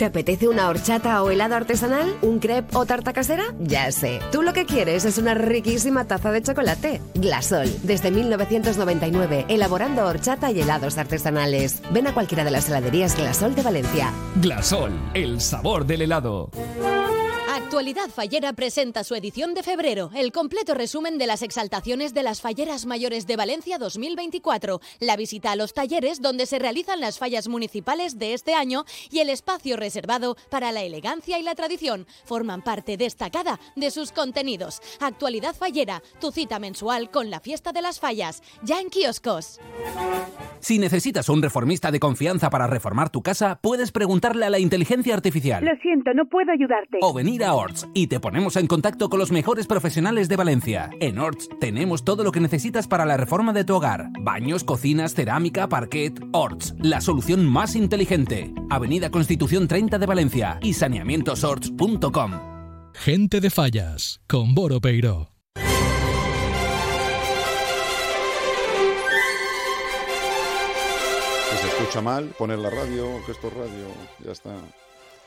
[0.00, 2.16] ¿Te apetece una horchata o helado artesanal?
[2.22, 3.44] ¿Un crepe o tarta casera?
[3.58, 4.20] Ya sé.
[4.32, 7.02] Tú lo que quieres es una riquísima taza de chocolate.
[7.16, 11.82] Glasol, desde 1999, elaborando horchata y helados artesanales.
[11.92, 14.10] Ven a cualquiera de las heladerías Glasol de Valencia.
[14.36, 16.50] Glasol, el sabor del helado.
[17.52, 22.40] Actualidad Fallera presenta su edición de febrero, el completo resumen de las exaltaciones de las
[22.40, 27.48] Falleras Mayores de Valencia 2024, la visita a los talleres donde se realizan las fallas
[27.48, 32.62] municipales de este año y el espacio reservado para la elegancia y la tradición forman
[32.62, 34.80] parte destacada de sus contenidos.
[35.00, 39.58] Actualidad Fallera, tu cita mensual con la fiesta de las fallas, ya en kioscos.
[40.60, 45.14] Si necesitas un reformista de confianza para reformar tu casa, puedes preguntarle a la inteligencia
[45.14, 45.64] artificial.
[45.64, 46.98] Lo siento, no puedo ayudarte.
[47.00, 50.90] O venir a Orts y te ponemos en contacto con los mejores profesionales de Valencia.
[51.00, 54.08] En Orts tenemos todo lo que necesitas para la reforma de tu hogar.
[54.20, 56.20] Baños, cocinas, cerámica, parquet.
[56.32, 58.52] Orts, la solución más inteligente.
[58.70, 62.32] Avenida Constitución 30 de Valencia y saneamientosorts.com.
[62.94, 65.32] Gente de fallas, con Boro Peiro.
[71.50, 73.86] Si se escucha mal, poner la radio, que esto es radio,
[74.24, 74.54] ya está.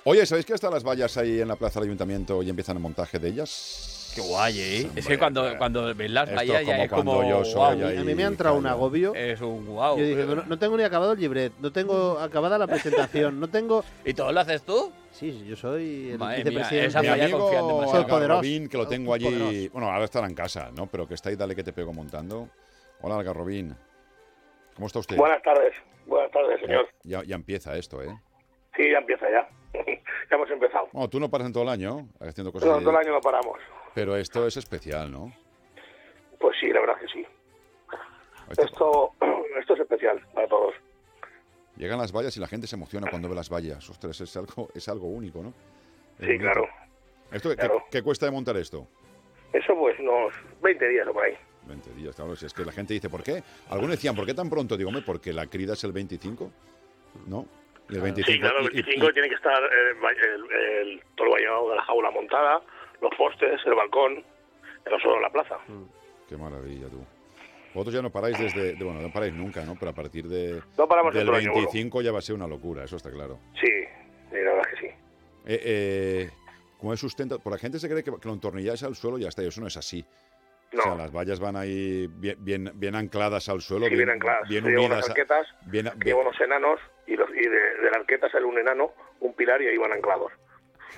[0.06, 2.84] Oye, ¿sabéis que hasta las vallas ahí en la plaza del ayuntamiento y empiezan el
[2.84, 4.12] montaje de ellas?
[4.14, 4.86] Qué guay, ¿eh?
[4.86, 7.30] Hombre, es que cuando, cuando ves las vallas ya como es cuando como.
[7.30, 7.88] yo soy guau.
[7.88, 7.98] ahí.
[7.98, 9.16] A mí me ha entrado un agobio.
[9.16, 9.98] Es un guau.
[9.98, 13.48] Yo dije, no, no tengo ni acabado el libret, no tengo acabada la presentación, no
[13.48, 13.84] tengo...
[14.06, 14.92] ¿Y todo lo haces tú?
[15.12, 16.88] Sí, yo soy el Madre mía, vicepresidente.
[16.88, 17.50] esa Mi falla amigo.
[17.50, 18.16] Soy poderoso.
[18.18, 19.26] Algarrobín, que lo tengo allí...
[19.26, 19.70] Poderoso.
[19.72, 20.88] Bueno, ahora estará en casa, ¿no?
[20.88, 22.50] Pero que está ahí, dale que te pego montando.
[23.02, 23.74] Hola, Algarrobín.
[24.76, 25.16] ¿Cómo está usted?
[25.16, 25.74] Buenas tardes,
[26.06, 26.88] buenas tardes, señor.
[27.04, 28.14] Ya, ya empieza esto, ¿eh?
[28.76, 29.48] Sí, ya empieza ya.
[30.30, 30.88] Ya hemos empezado.
[30.92, 33.12] Bueno, tú no paras en todo el año haciendo cosas No, ahí, todo el año
[33.14, 33.60] no paramos.
[33.94, 35.32] Pero esto es especial, ¿no?
[36.40, 37.26] Pues sí, la verdad que sí.
[38.50, 39.12] Esto-
[39.60, 40.74] Esto, es especial para todos.
[41.78, 43.88] Llegan las vallas y la gente se emociona cuando ve las vallas.
[43.90, 45.54] Ostras, es algo, es algo único, ¿no?
[46.20, 46.68] Es Sí, claro.
[47.32, 47.84] ¿Esto, qué- Claro.
[47.90, 48.88] ¿qué, cuesta de montar esto?
[49.54, 51.34] Eso pues unos 20 días o por ahí.
[51.68, 52.36] 20 días, claro.
[52.36, 53.42] Si es que la gente dice, ¿por qué?
[53.70, 54.76] Algunos decían, ¿por qué tan pronto?
[54.76, 56.52] Digo, porque la crida es el 25,
[57.28, 57.46] ¿no?
[57.90, 58.32] Y el 25.
[58.32, 61.70] Sí, claro, el y- y- 25 tiene que estar va- el, el, todo el vallado
[61.70, 62.62] de la jaula montada,
[63.02, 64.24] los postes, el balcón,
[64.90, 65.58] no solo la plaza.
[66.30, 67.04] Qué maravilla, tú.
[67.74, 69.76] Vosotros ya no paráis desde, de- bueno, no paráis nunca, ¿no?
[69.78, 72.36] Pero a partir de, No paramos del todo el año, 25 ya va a ser
[72.36, 73.40] una locura, eso está claro.
[73.60, 74.94] Sí, sí, la verdad que sí.
[75.46, 76.30] Eh, eh,
[76.80, 77.40] ¿Cómo es sustento?
[77.40, 79.48] Por la gente se cree que, que lo entornilláis al suelo y ya está, y
[79.48, 80.06] eso no es así.
[80.80, 84.48] O sea, las vallas van ahí bien, bien, bien ancladas al suelo, Sí, bien ancladas.
[84.50, 84.86] bien unidas.
[84.86, 87.50] unas a- arquetas, bien, llevan unos enanos y, los, y de,
[87.82, 90.32] de la arqueta sale un enano, un pilar y ahí van anclados.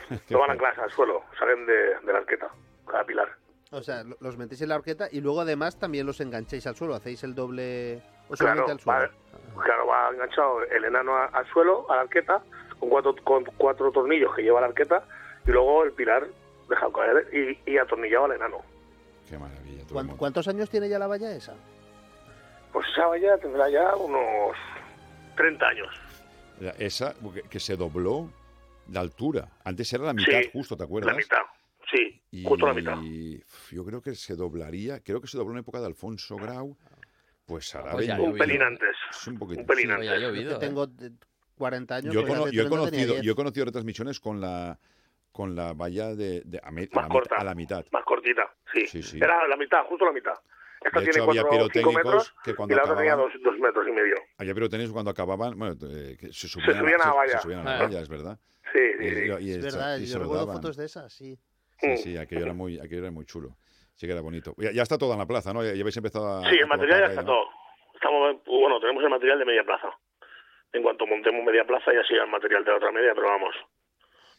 [0.29, 2.49] No van ancladas al suelo, salen de, de la arqueta,
[2.87, 3.29] cada pilar.
[3.71, 6.75] O sea, lo- los metéis en la horqueta y luego además también los engancháis al
[6.75, 8.01] suelo, hacéis el doble...
[8.29, 8.99] O Claro, al suelo.
[9.55, 12.41] va, claro, va enganchado el enano a- al suelo, a la arqueta,
[12.79, 15.03] con cuatro, con cuatro tornillos que lleva la arqueta,
[15.45, 16.25] y luego el pilar
[16.69, 18.61] dejado caer y, y atornillado al enano.
[19.29, 19.83] Qué maravilla.
[19.87, 21.55] tú, ¿Cuán- mon- ¿Cuántos años tiene ya la valla esa?
[22.71, 24.55] Pues esa valla tendrá ya unos
[25.35, 25.87] 30 años.
[26.59, 28.29] la- Esa que, que se dobló
[28.87, 29.49] de altura.
[29.63, 31.11] Antes era la mitad Sí, justo, ¿te acuerdas?
[31.13, 31.41] La mitad,
[31.91, 32.95] sí, Y justo la mitad.
[33.71, 36.77] yo creo que se doblaría, creo que se dobló en época de Alfonso Grau,
[37.45, 38.95] pues hará Pues 20 Un pelín antes.
[39.11, 39.61] es un poquito.
[39.61, 39.91] Un pelín sí.
[39.91, 40.09] antes.
[40.09, 40.59] Ha llovido, Yo ¿eh?
[40.59, 41.11] tengo eh,
[41.57, 42.13] 40 años.
[42.13, 43.25] Yo, pues cono- yo he 30 tenía conocido, 10.
[43.25, 44.79] yo he conocido retransmisiones con la
[45.35, 47.35] con la valla de, de- a, mi- a Más la, corta.
[47.35, 47.85] mit- a la mitad.
[47.91, 48.87] Más cortita, sí.
[48.87, 49.17] Sí, sí.
[49.21, 50.33] Era la mitad, justo la mitad.
[50.81, 52.95] Esta De tiene hecho, había 4 o 5 pirotécnicos metros que y cuando la otra
[52.95, 54.15] tenía acababan- 2 metros y medio.
[54.37, 57.31] Había pirotécnicos cuando acababan, bueno, eh, que se subían, subían a la se- valla.
[57.33, 57.83] Se subían a la Ah.
[57.83, 58.39] valla, es verdad.
[58.71, 59.15] Sí, sí, Y- sí.
[59.15, 60.61] y- y Es esto- verdad, y se yo lo recuerdo daban.
[60.61, 61.37] fotos de esas, sí.
[61.79, 63.57] Sí, sí, aquello era muy, aquello era muy chulo.
[63.95, 64.53] Sí que era bonito.
[64.57, 65.63] Ya, ya está todo en la plaza, ¿no?
[65.63, 66.49] Ya, ya habéis empezado a...
[66.49, 67.33] Sí, el material ya está ahí, ¿no?
[67.33, 67.45] todo.
[67.93, 69.89] Estamos, bueno, tenemos el material de media plaza.
[70.73, 73.55] En cuanto montemos media plaza ya sigue el material de la otra media, pero vamos.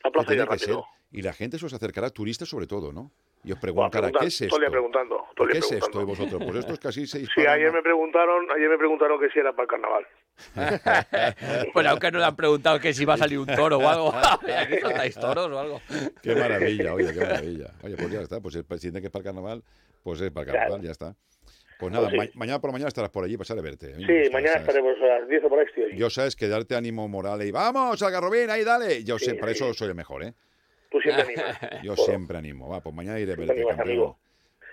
[0.06, 0.76] La plaza que ser.
[1.12, 3.12] Y la gente se os acercará, turistas sobre todo, ¿no?
[3.44, 4.56] Y os Bueno, preguntará, ¿qué es esto?
[4.70, 5.24] preguntando.
[5.50, 6.00] ¿Qué es esto?
[6.00, 9.30] Y vosotros, pues esto es casi seis Sí, ayer me preguntaron, ayer me preguntaron que
[9.30, 10.06] si era para el carnaval.
[11.72, 14.12] Pues aunque no le han preguntado que si va a salir un toro o algo.
[14.58, 15.80] Aquí soltáis toros o algo.
[16.22, 17.70] Qué maravilla, oye, qué maravilla.
[17.82, 19.62] Oye, pues ya está, pues si el presidente que es para el carnaval,
[20.02, 21.14] pues es para el carnaval, ya está.
[21.78, 22.30] Pues nada, Pues sí.
[22.34, 23.92] ma- mañana por la mañana estarás por allí, pasaré a verte.
[23.94, 24.68] A me Sí, gusta, mañana ¿sabes?
[24.68, 25.96] estaremos a las 10 o por ahí estoy.
[25.98, 29.04] Yo sabes que darte ánimo moral y vamos, Algarrobín, ahí dale.
[29.04, 30.32] Yo sé, para eso soy el mejor, ¿eh?
[30.90, 31.82] Tú siempre animas.
[31.82, 32.68] Yo siempre animo.
[32.68, 33.80] Va, pues mañana iré a verte, campeón.
[33.80, 34.18] amigo.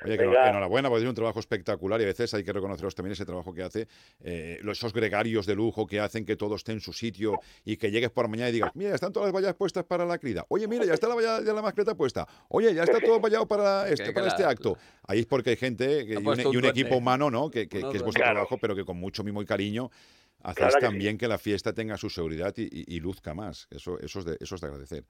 [0.03, 0.49] Oye, que Venga.
[0.49, 3.53] enhorabuena, porque tiene un trabajo espectacular y a veces hay que reconoceros también ese trabajo
[3.53, 3.87] que hace,
[4.21, 7.91] eh, esos gregarios de lujo que hacen que todo esté en su sitio y que
[7.91, 10.45] llegues por la mañana y digas, mira, están todas las vallas puestas para la crida.
[10.49, 12.27] Oye, mira, ya está la valla de la mascleta puesta.
[12.49, 14.77] Oye, ya está todo vallado para este, para este acto.
[15.07, 16.69] Ahí es porque hay gente que- y un, y duende.
[16.69, 17.49] equipo humano, ¿no?
[17.49, 19.89] Que, que- es vuestro trabajo, pero que con mucho mimo y cariño
[20.41, 23.67] hacéis Claro que también que la fiesta tenga su seguridad y, y- y luzca más.
[23.71, 25.03] Eso, eso, es de, eso es de agradecer.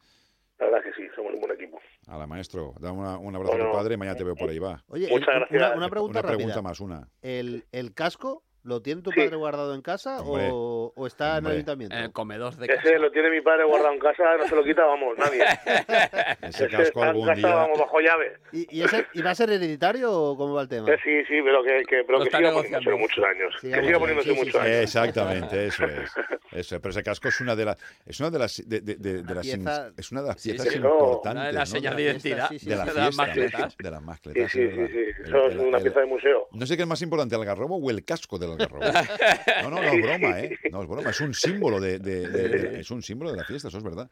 [0.59, 1.79] La verdad que sí, somos un buen equipo.
[2.13, 4.47] A la maestro, da una- un abrazo a tu padre y mañana te veo por
[4.47, 4.83] ahí, va.
[4.87, 5.61] Oye, Muchas el- gracias.
[5.69, 6.61] Una, una pregunta Una pregunta rápida.
[6.61, 7.09] más, una.
[7.23, 9.19] ¿El, el casco lo tiene tu Sí.
[9.21, 11.51] padre guardado en casa o, o está en Hombre.
[11.51, 11.95] el ayuntamiento?
[11.95, 12.81] En el comedor de casa.
[12.81, 15.43] Ese lo tiene mi padre guardado en casa, no se lo quita, vamos, nadie.
[16.41, 17.55] Ese casco en algún casa, día...
[17.55, 18.37] vamos, bajo llave.
[18.51, 20.89] ¿Y, y, ese- y va a ser hereditario o cómo va el tema?
[20.91, 23.53] Eh, sí, sí, pero que, que, pero que siga poniéndose muchos años.
[23.59, 24.67] Siga que siga poniéndose sí, sí, muchos sí.
[24.67, 24.77] años.
[24.83, 26.11] Exactamente, eso es.
[26.53, 26.81] Eso es.
[26.83, 29.33] Pero ese casco es una de las es una de las de, de- de- de
[29.33, 30.77] las pieza- es una de las piezas sí.
[30.77, 31.75] importantes Una de las ¿no?
[31.79, 33.75] señas de, de la- identidad de de las mascletas.
[33.77, 34.97] de las mascletas, sí, es sí, sí.
[34.99, 36.47] El- Eso es una pieza de museo.
[36.51, 39.63] no sé qué es más importante, el algarrobo o el casco del algarrobo.
[39.63, 40.57] No, no, no es broma, ¿eh?
[40.71, 43.43] No es broma, es un símbolo de, de- de- de- es un símbolo de la
[43.43, 44.07] fiesta, eso es verdad.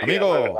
[0.00, 0.58] Amigo.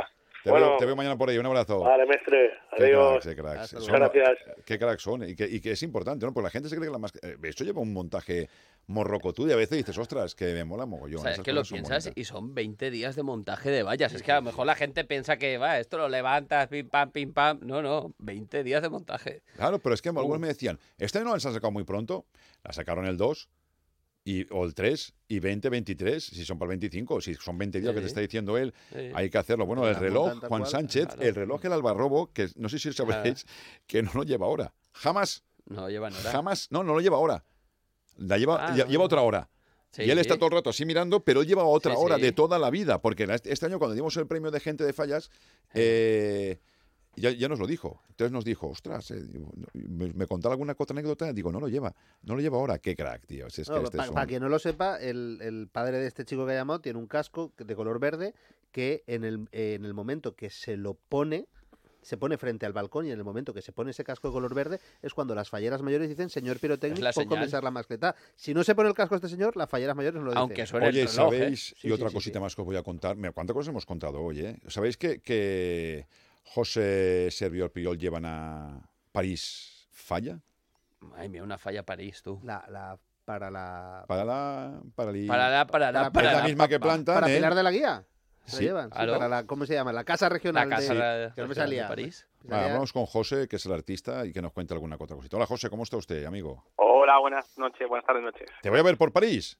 [0.48, 0.68] Te, Bueno.
[0.70, 1.80] veo, te veo mañana por ahí, un abrazo.
[1.80, 2.50] Vale, mestre.
[2.76, 3.10] Qué Adiós.
[3.22, 3.68] cracks, qué cracks.
[3.70, 3.86] Son-.
[3.92, 4.38] Gracias.
[4.64, 5.28] Qué cracks son.
[5.28, 6.32] Y que, y que es importante, ¿no?
[6.32, 7.12] Porque la gente se cree que la más...
[7.22, 8.48] eh, Esto lleva un montaje
[8.86, 11.20] morrocotudo y a veces dices, ostras, que me mola mogollón.
[11.20, 12.12] O sea, es que lo piensas bonitas.
[12.16, 14.14] y son 20 días de montaje de vallas.
[14.14, 17.10] Es que a lo mejor la gente piensa que va, esto lo levantas, pim pam,
[17.10, 17.60] pim pam.
[17.62, 19.42] No, no, 20 días de montaje.
[19.56, 20.40] Claro, pero es que algunos Uh.
[20.40, 22.24] me decían, este no la han sacado muy pronto,
[22.64, 23.48] la sacaron el 2
[24.30, 27.80] y, o el 3 y 20, 23, si son para el 25, si son 20
[27.80, 29.10] días que te está diciendo él, Sí.
[29.14, 29.64] hay que hacerlo.
[29.64, 30.66] Bueno, el reloj, Juan cual.
[30.66, 31.22] Sánchez, Claro.
[31.22, 33.46] el reloj el albarrobo, que no sé si sabréis,
[33.86, 34.72] que no lo lleva ahora.
[34.92, 36.30] Jamás, No llevan hora.
[36.30, 37.44] jamás, no, no lo lleva ahora.
[38.18, 38.84] La lleva, Ah, no.
[38.86, 39.48] lleva otra hora.
[39.92, 42.16] Sí, y él está todo el rato así mirando, pero él lleva otra Sí, hora
[42.16, 42.22] sí.
[42.22, 43.00] de toda la vida.
[43.00, 45.30] Porque este año, cuando dimos el premio de gente de fallas,
[45.72, 46.58] eh,
[47.18, 48.00] ya, ya nos lo dijo.
[48.08, 49.22] Entonces nos dijo, ostras, eh,
[49.74, 51.32] me, me contaba alguna otra anécdota.
[51.32, 52.78] Digo, no lo lleva, no lo lleva ahora.
[52.78, 53.48] Qué crack, tío.
[53.50, 56.06] Si es que No, este son- Para quien no lo sepa, el, el padre de
[56.06, 58.34] este chico que ha llamado tiene un casco de color verde
[58.72, 61.46] que en el, en el momento que se lo pone,
[62.02, 64.32] se pone frente al balcón y en el momento que se pone ese casco de
[64.32, 67.28] color verde es cuando las falleras mayores dicen, señor pirotécnico, señal.
[67.28, 68.14] comenzar la mascleta.
[68.36, 70.38] Si no se pone el casco este señor, las falleras mayores no lo dicen.
[70.40, 71.38] Aunque suene el Oye, reloj, ¿eh?
[71.38, 71.66] ¿sabéis?
[71.66, 72.42] Sí, y sí, otra sí, cosita sí.
[72.42, 73.16] más que os voy a contar.
[73.16, 74.40] Mira, ¿cuántas cosas hemos contado hoy?
[74.40, 74.58] Eh?
[74.68, 76.06] ¿Sabéis que, que
[76.54, 78.80] José Servio y Priol llevan a
[79.12, 80.38] París falla?
[81.16, 82.40] Ay, mira, una falla París, tú.
[82.42, 84.04] La, la, para la...
[84.08, 84.80] Para la.
[84.96, 87.14] Para, la, para la, para- la la, misma que plantan.
[87.20, 87.36] Para ¿eh?
[87.36, 88.04] Pilar de la Guía.
[88.44, 88.64] Se la Sí.
[88.64, 89.92] llevan, sí, para la, ¿cómo se llama?
[89.92, 91.00] La Casa Regional La casa de...
[91.28, 91.86] de, que no me de salía.
[91.88, 92.26] París.
[92.44, 94.96] Me Va, salía- vamos con José, que es el artista, y que nos cuente alguna
[94.98, 95.36] otra cosita.
[95.36, 96.64] Hola, José, ¿cómo está usted, amigo?
[96.76, 98.48] Hola, buenas noches, buenas tardes, noches.
[98.62, 99.58] ¿Te voy a ver por París?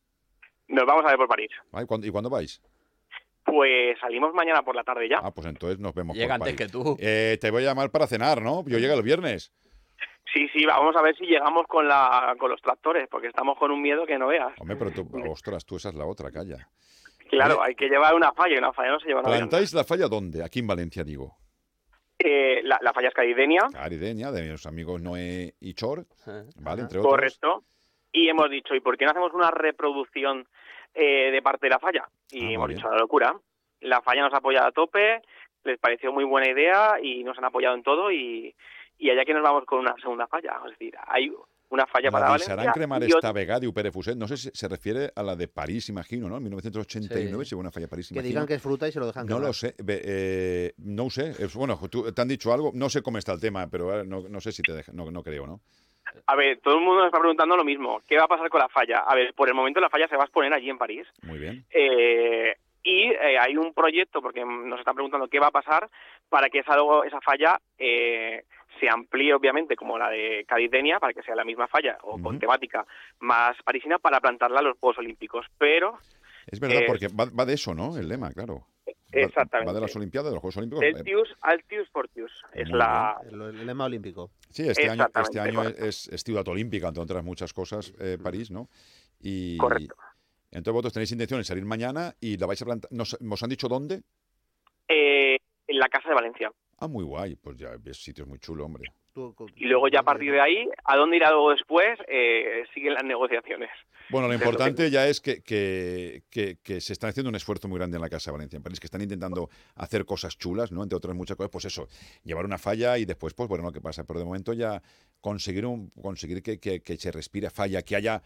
[0.69, 1.51] Nos vamos a ver por París.
[1.73, 2.63] Ay, ¿cuándo- ¿Y cuándo vais?
[3.51, 5.21] Pues salimos mañana por la tarde ya.
[5.23, 6.73] Ah, pues entonces nos vemos Llega por antes París.
[6.73, 6.97] que tú.
[7.01, 8.63] Eh, te voy a llamar para cenar, ¿no?
[8.67, 9.53] Yo llego el viernes.
[10.35, 13.71] Sí, sí, vamos a ver si llegamos con la con los tractores, porque estamos con
[13.71, 14.53] un miedo que no veas.
[14.59, 16.69] Hombre, pero tú, ostras, tú esa es la otra, calla.
[17.31, 19.85] Claro, hay que llevar una falla, y una falla no se lleva una ¿Plantáis la
[19.85, 20.45] falla dónde?
[20.45, 21.37] Aquí en Valencia, digo.
[22.19, 26.83] eh, la, la falla es caridenia, Carideña, de mis amigos Noé y Chor, Eh, ¿vale?
[26.83, 27.13] Entre otros.
[27.13, 27.65] correcto.
[28.13, 30.47] Y hemos dicho, ¿y por qué no hacemos una reproducción
[30.95, 32.09] eh, de parte de la falla?
[32.31, 32.79] Y Ah, hemos bien.
[32.79, 33.37] dicho, la locura.
[33.81, 35.23] La falla nos ha apoyado a tope,
[35.65, 38.55] les pareció muy buena idea y nos han apoyado en todo y,
[38.99, 40.59] y allá que nos vamos con una segunda falla.
[40.65, 41.31] Es decir, hay
[41.71, 44.37] una falla para La Valencia Disarán Cremar y esta Vega de Upere Fuset, no sé
[44.39, 46.39] si se refiere a la de París, imagino, ¿no?
[46.39, 47.51] En 1989 Sí.
[47.51, 48.29] se una falla a París, Que imagino.
[48.31, 51.35] digan que es fruta y se lo dejan No lo sé, eh, no sé.
[51.55, 54.23] Bueno, tú, te han dicho algo, no sé cómo está el tema, pero eh, no,
[54.29, 55.61] no sé si te deja, no, no creo, ¿no?
[56.27, 58.01] A ver, todo el mundo nos está preguntando lo mismo.
[58.07, 59.01] ¿Qué va a pasar con la falla?
[59.01, 61.07] A ver, por el momento la falla se va a exponer allí en París.
[61.23, 61.65] Muy bien.
[61.71, 65.89] Eh, y eh, hay un proyecto, porque nos están preguntando qué va a pasar
[66.29, 68.45] para que esa, esa falla eh,
[68.81, 72.39] se amplíe obviamente como la de Cádiz-Denia para que sea la misma falla o con
[72.39, 72.87] temática
[73.21, 75.47] más parisina para plantarla a los Juegos Olímpicos.
[75.59, 75.99] Pero
[76.47, 77.97] Es verdad, eh, porque va, va de eso, ¿no?
[77.99, 78.67] El lema, claro.
[79.13, 79.67] Exactamente.
[79.69, 80.85] Va de las Olimpiadas, de los Juegos Olímpicos.
[80.85, 84.31] Celtius, Altius, Fortius es Muy la El, el lema olímpico.
[84.51, 85.85] Sí, este año, este año correcto.
[85.85, 88.69] es, es ciudad olímpica, entre otras muchas cosas, eh, París, ¿no?
[89.21, 89.95] Y, Correcto.
[90.51, 92.91] Entonces vosotros tenéis intención de salir mañana y la vais a plantar.
[92.93, 94.03] ¿Nos, ¿Nos han dicho dónde?
[94.89, 95.37] eh,
[95.67, 96.51] en la Casa de Valencia.
[96.79, 97.37] Ah, muy guay.
[97.37, 98.91] Pues ya ves sitios muy chulo, hombre.
[99.57, 101.99] Y luego ya a partir de ahí, ¿a dónde irá luego después?
[102.09, 103.71] Eh, siguen las negociaciones.
[104.11, 107.69] Bueno, lo que- importante ya es que, que, que- que se está haciendo un esfuerzo
[107.69, 110.73] muy grande en la Casa de Valencia, en París, que están intentando hacer cosas chulas,
[110.73, 110.83] ¿no?
[110.83, 111.89] Entre otras muchas cosas, pues eso,
[112.25, 114.05] llevar una falla y después, pues bueno, lo que pasa.
[114.05, 114.81] Pero de momento ya
[115.21, 118.23] conseguir un, conseguir que, que- que se respire falla, que haya,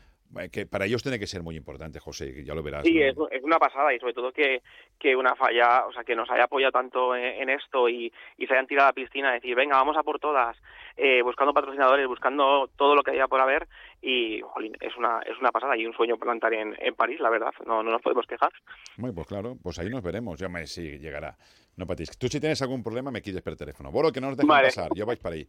[0.50, 2.84] que para ellos tiene que ser muy importante, José, ya lo verás.
[2.84, 3.28] Sí, ¿no?
[3.28, 4.62] es, es una pasada y sobre todo que,
[4.98, 8.46] que una falla, o sea, que nos haya apoyado tanto en, en esto y, y
[8.46, 10.56] se hayan tirado a la piscina a decir, venga, vamos a por todas,
[10.96, 13.68] eh, buscando patrocinadores, buscando todo lo que haya por haber
[14.00, 17.30] y, jolín, es una, es una pasada y un sueño plantar en, en París, la
[17.30, 18.52] verdad, no, no nos podemos quejar.
[18.96, 20.38] Muy, pues claro, pues ahí nos veremos.
[20.38, 21.36] Ya me sí, llegará.
[21.76, 22.16] No patéis.
[22.18, 23.90] Tú si tienes algún problema me quites por teléfono.
[23.90, 24.68] Boro, que no nos dejen Vale.
[24.68, 24.90] pasar.
[24.94, 25.46] Yo vais para ahí.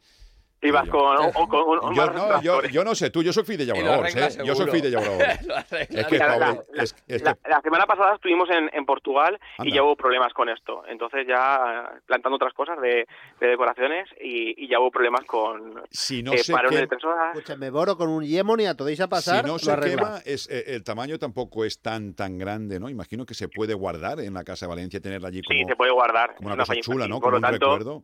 [0.71, 3.43] Yo- con, o- o con un- un Yo, no, yo, no sé, tú, yo soy
[3.43, 4.45] fui de Y lo llauradores, arregla ¿eh?
[4.47, 4.71] Yo soy seguro.
[4.71, 5.41] fui de llauradores.
[5.47, 6.01] Lo arregla.
[6.01, 8.85] Es que, La- la- Pablo, es, es La, que la semana pasada estuvimos en, en
[8.85, 9.69] Portugal Anda.
[9.69, 10.83] y ya hubo problemas con esto.
[10.87, 13.05] Entonces ya plantando otras cosas de,
[13.39, 16.87] de decoraciones y, y ya hubo problemas con si no eh, se parones quema- de
[16.87, 17.35] personas.
[17.37, 19.43] Escúchame, Boro, con un Yemoni a todéis a pasar.
[19.43, 22.89] si no se quema, es, eh, el tamaño tampoco es tan tan grande, ¿no?
[22.89, 25.75] Imagino que se puede guardar en la Casa de Valencia, tenerla allí como, Sí, se
[25.75, 26.35] puede guardar.
[26.35, 27.07] como una una cosa chula.
[27.07, 27.15] ¿no?
[27.19, 28.03] Por Como lo un tanto, recuerdo.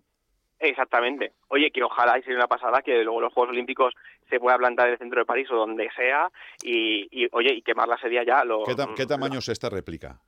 [0.59, 1.33] Exactamente.
[1.47, 3.93] Oye, que ojalá y sería una pasada que luego los Juegos Olímpicos
[4.29, 6.29] se pueda plantar en el centro de París o donde sea
[6.63, 8.63] y, y, oye, y quemarla sería ya lo...
[8.65, 10.19] ¿Qué, ta- qué tamaño es esta réplica?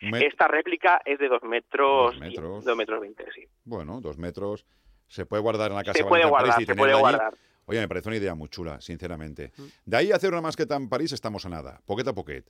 [0.00, 2.62] Met- Esta réplica es de dos metros, Dos metros.
[2.62, 3.44] y- dos metros veinte, sí.
[3.64, 4.64] Bueno, dos metros.
[5.06, 6.92] Se puede guardar en la Casa Se de puede en París guardar, y se puede
[6.92, 7.00] allí.
[7.00, 7.34] guardar.
[7.70, 9.50] Oye, me parece una idea muy chula, sinceramente.
[9.84, 12.46] De ahí a hacer una masqueta en París estamos a nada, poquet a poquet.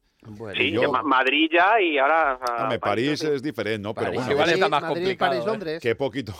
[0.56, 2.38] Sí, yo- Madrid ya y ahora...
[2.40, 3.94] o sea, Hombre, París es diferente, ¿no?
[3.94, 5.30] Pero bueno, igual es- está más Madrid, complicado.
[5.30, 5.46] París, ¿eh?
[5.50, 5.80] Londres.
[5.82, 6.32] qué poquito,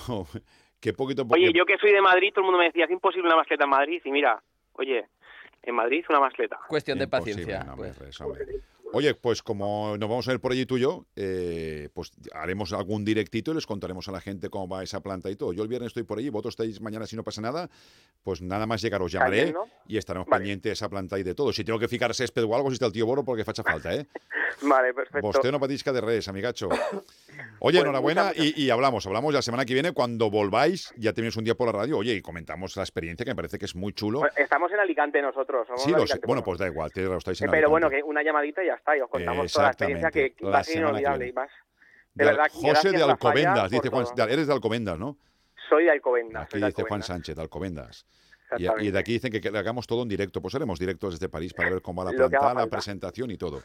[0.81, 1.23] qué poquito.
[1.23, 3.37] Oye, porque- yo que soy de Madrid, todo el mundo me decía, es imposible una
[3.37, 4.01] mascleta en Madrid.
[4.05, 4.43] Y mira,
[4.75, 5.07] oye,
[5.63, 6.59] en Madrid una mascleta.
[6.69, 7.65] Cuestión de Imposible, paciencia.
[7.65, 8.21] no, hombre, pues.
[8.21, 8.45] hombre.
[8.93, 12.73] Oye, pues como nos vamos a ver por allí tú y yo, eh, pues haremos
[12.73, 15.53] algún directito y les contaremos a la gente cómo va esa planta y todo.
[15.53, 17.69] Yo el viernes estoy por allí, vosotros estáis mañana si no pasa nada,
[18.23, 19.55] pues nada más llegar os llamaré
[19.87, 20.41] y estaremos Vale.
[20.41, 21.53] pendientes de esa planta y de todo.
[21.53, 23.95] Si tengo que ficar césped o algo, si está el tío Boro, porque facha falta,
[23.95, 24.07] ¿eh?
[24.63, 25.21] Vale, perfecto.
[25.29, 26.69] Vostè no patisca de res, amigacho.
[27.61, 31.37] Oye, Pues enhorabuena y, y hablamos, hablamos la semana que viene cuando volváis, ya tenéis
[31.37, 33.75] un día por la radio, oye, y comentamos la experiencia que me parece que es
[33.77, 34.21] muy chulo.
[34.21, 35.67] Pues Estamos en Alicante nosotros.
[35.67, 36.03] somos Sí, lo sé.
[36.15, 38.05] Alicante, Bueno, pues da igual, estáis en Eh, Pero bueno, Alicante.
[38.05, 40.59] que una llamadita ya está, y os contamos toda la experiencia que Exactamente, va la
[40.59, 41.25] a ser semana que inolvidable.
[41.27, 41.31] viene.
[41.31, 41.51] Y más,
[42.15, 44.29] De de Al- verdad, José de Alcobendas, dice Juan, todo.
[44.29, 45.17] eres de Alcobendas, ¿no?
[45.69, 46.43] Soy de Alcobendas.
[46.45, 47.03] Aquí dice Juan.
[47.03, 48.07] Sánchez, de Alcobendas.
[48.57, 50.41] Y, de aquí dicen que, que le hagamos todo en directo.
[50.41, 53.37] Pues haremos directos desde París para ver cómo va la que planta, la presentación y
[53.37, 53.63] todo.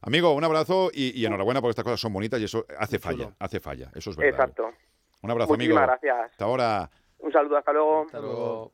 [0.00, 3.16] Amigo, un abrazo y, y enhorabuena porque estas cosas son bonitas y eso hace chulo.
[3.24, 3.90] falla, hace falla.
[3.94, 4.30] Eso es verdad.
[4.40, 4.72] Exacto.
[5.22, 5.74] Un abrazo, amigo.
[5.74, 6.30] Muchísimas gracias.
[6.32, 6.90] Hasta ahora.
[7.18, 8.02] Un saludo, hasta luego.
[8.06, 8.72] Hasta luego.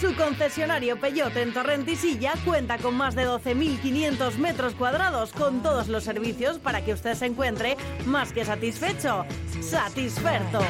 [0.00, 6.02] Su concesionario Peyote en Torrentisilla cuenta con más de 12.500 metros cuadrados con todos los
[6.04, 7.76] servicios para que usted se encuentre
[8.06, 9.24] más que satisfecho.
[9.60, 10.60] Satisferto.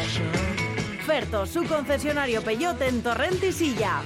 [1.06, 4.02] Ferto, su concesionario Peyote en Torrentisilla.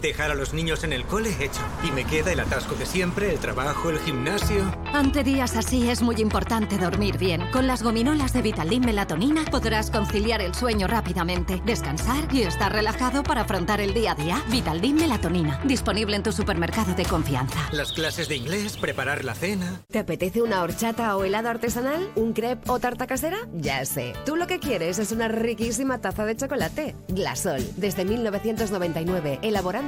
[0.00, 1.60] Dejar a los niños en el cole hecho.
[1.86, 4.64] Y me queda el atasco de siempre, el trabajo, el gimnasio.
[4.92, 7.50] Ante días así es muy importante dormir bien.
[7.52, 13.22] Con las gominolas de Vitaldin Melatonina podrás conciliar el sueño rápidamente, descansar y estar relajado
[13.22, 14.42] para afrontar el día a día.
[14.50, 17.68] Vitaldin Melatonina, disponible en tu supermercado de confianza.
[17.72, 19.82] Las clases de inglés, preparar la cena.
[19.90, 22.10] ¿Te apetece una horchata o helado artesanal?
[22.14, 23.38] ¿Un crepe o tarta casera?
[23.54, 24.12] Ya sé.
[24.26, 26.94] Tú lo que quieres es una riquísima taza de chocolate.
[27.08, 29.38] Glasol, desde 1999,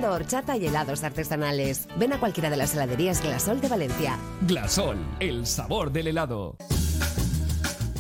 [0.05, 1.89] horchata y helados artesanales.
[1.99, 4.19] Ven a cualquiera de las heladerías Glasol de Valencia.
[4.43, 6.57] Glasol, el sabor del helado.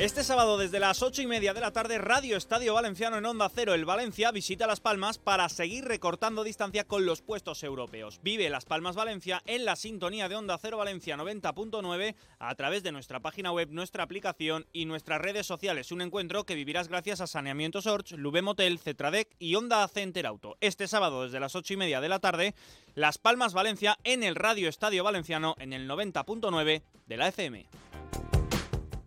[0.00, 3.50] Este sábado desde las ocho y media de la tarde, Radio Estadio Valenciano en Onda
[3.54, 8.18] Cero, el Valencia visita Las Palmas para seguir recortando distancia con los puestos europeos.
[8.22, 12.92] Vive Las Palmas Valencia en la sintonía de Onda Cero Valencia 90.9 a través de
[12.92, 15.92] nuestra página web, nuestra aplicación y nuestras redes sociales.
[15.92, 20.56] Un encuentro que vivirás gracias a Saneamiento Sorge, Lube Motel, Cetradec y Onda Center Auto.
[20.62, 22.54] Este sábado desde las ocho y media de la tarde,
[22.94, 27.66] Las Palmas Valencia en el Radio Estadio Valenciano en el 90.9 de la FM.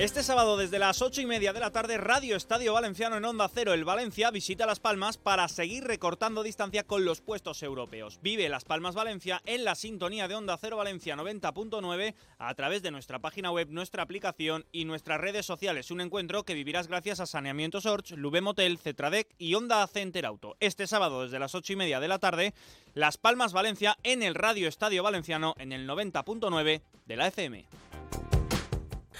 [0.00, 3.50] Este sábado desde las ocho y media de la tarde, Radio Estadio Valenciano en Onda
[3.52, 8.18] Cero, el Valencia visita Las Palmas para seguir recortando distancia con los puestos europeos.
[8.22, 12.90] Vive Las Palmas Valencia en la sintonía de Onda Cero Valencia 90.9 a través de
[12.90, 15.90] nuestra página web, nuestra aplicación y nuestras redes sociales.
[15.90, 20.56] Un encuentro que vivirás gracias a Saneamiento Sorge, Lube Motel, Cetradec y Onda Center Auto.
[20.60, 22.54] Este sábado desde las ocho y media de la tarde,
[22.94, 27.89] Las Palmas Valencia en el Radio Estadio Valenciano en el 90.9 de la FM.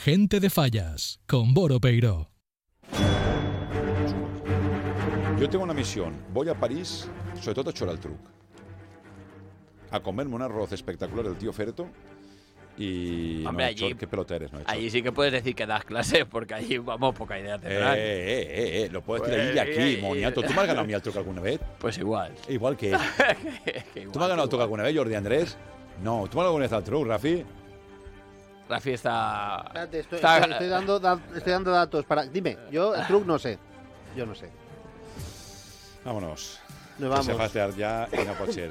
[0.03, 2.31] Gente de Fallas, con Boro Peiro.
[5.39, 6.15] Yo tengo una misión.
[6.33, 7.07] Voy a París,
[7.41, 8.17] sobre todo a Choral Truc,
[9.91, 11.87] a comerme un arroz espectacular del tío Ferto
[12.79, 13.45] y...
[13.45, 14.61] Hombre, no, allí- Chor, qué pelota eres, ¿no?
[14.67, 17.95] Allí sí que puedes decir que das clases, porque allí, vamos, poca idea Eh, tendrán.
[17.97, 20.41] eh, eh, eh, lo puedes decir Pues, allí y aquí, ahí- moniato.
[20.43, 21.61] ¿Tú me has ganado a mí al truco alguna vez?
[21.79, 22.33] Pues igual.
[22.49, 22.97] Igual que él.
[24.13, 25.59] ¿Tú me has ganado al truco alguna vez, Jordi Andrés?
[26.03, 27.45] No, ¿tú me has ganado alguna vez al truco, Rafi?
[28.71, 29.63] Rafi está...
[29.67, 32.23] Espérate, estoy, está- estoy- estoy dando, da- estoy dando datos para.
[32.25, 33.59] Dime, yo el truc no sé.
[34.17, 34.49] Yo no sé.
[36.05, 36.59] Vámonos.
[36.99, 37.53] Nos Que se vamos.
[37.53, 38.09] tard ya
[38.53, 38.71] ser.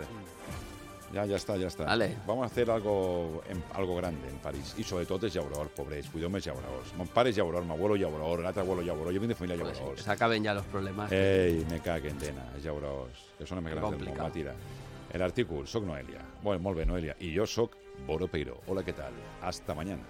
[1.11, 1.85] Ya, ya está, ya está.
[1.85, 2.17] Vale.
[2.27, 4.75] Vamos a hacer algo, en- algo grande en París.
[4.77, 6.05] Y sobre todo els llaurors, pobres.
[6.07, 6.93] Cuideu més llaurors.
[6.95, 9.11] Mon pare és llauror, mi abuelo llauror, l'altre abuelo llauror.
[9.11, 9.97] Jo vinc de família Pues llaurors.
[9.97, 11.11] que se acaben ya los problemas.
[11.11, 13.25] Ei, me caguen, dena, els llaurors.
[13.39, 14.19] Que són els més grans del món.
[14.21, 14.53] Va, tira.
[15.13, 16.21] L'artícul, soc Noelia.
[16.43, 17.15] Bueno, molt bé, Noelia.
[17.19, 17.73] I jo sóc
[18.07, 18.61] Boro Peiro.
[18.67, 19.13] Hola, què tal?
[19.41, 20.03] Hasta mañana.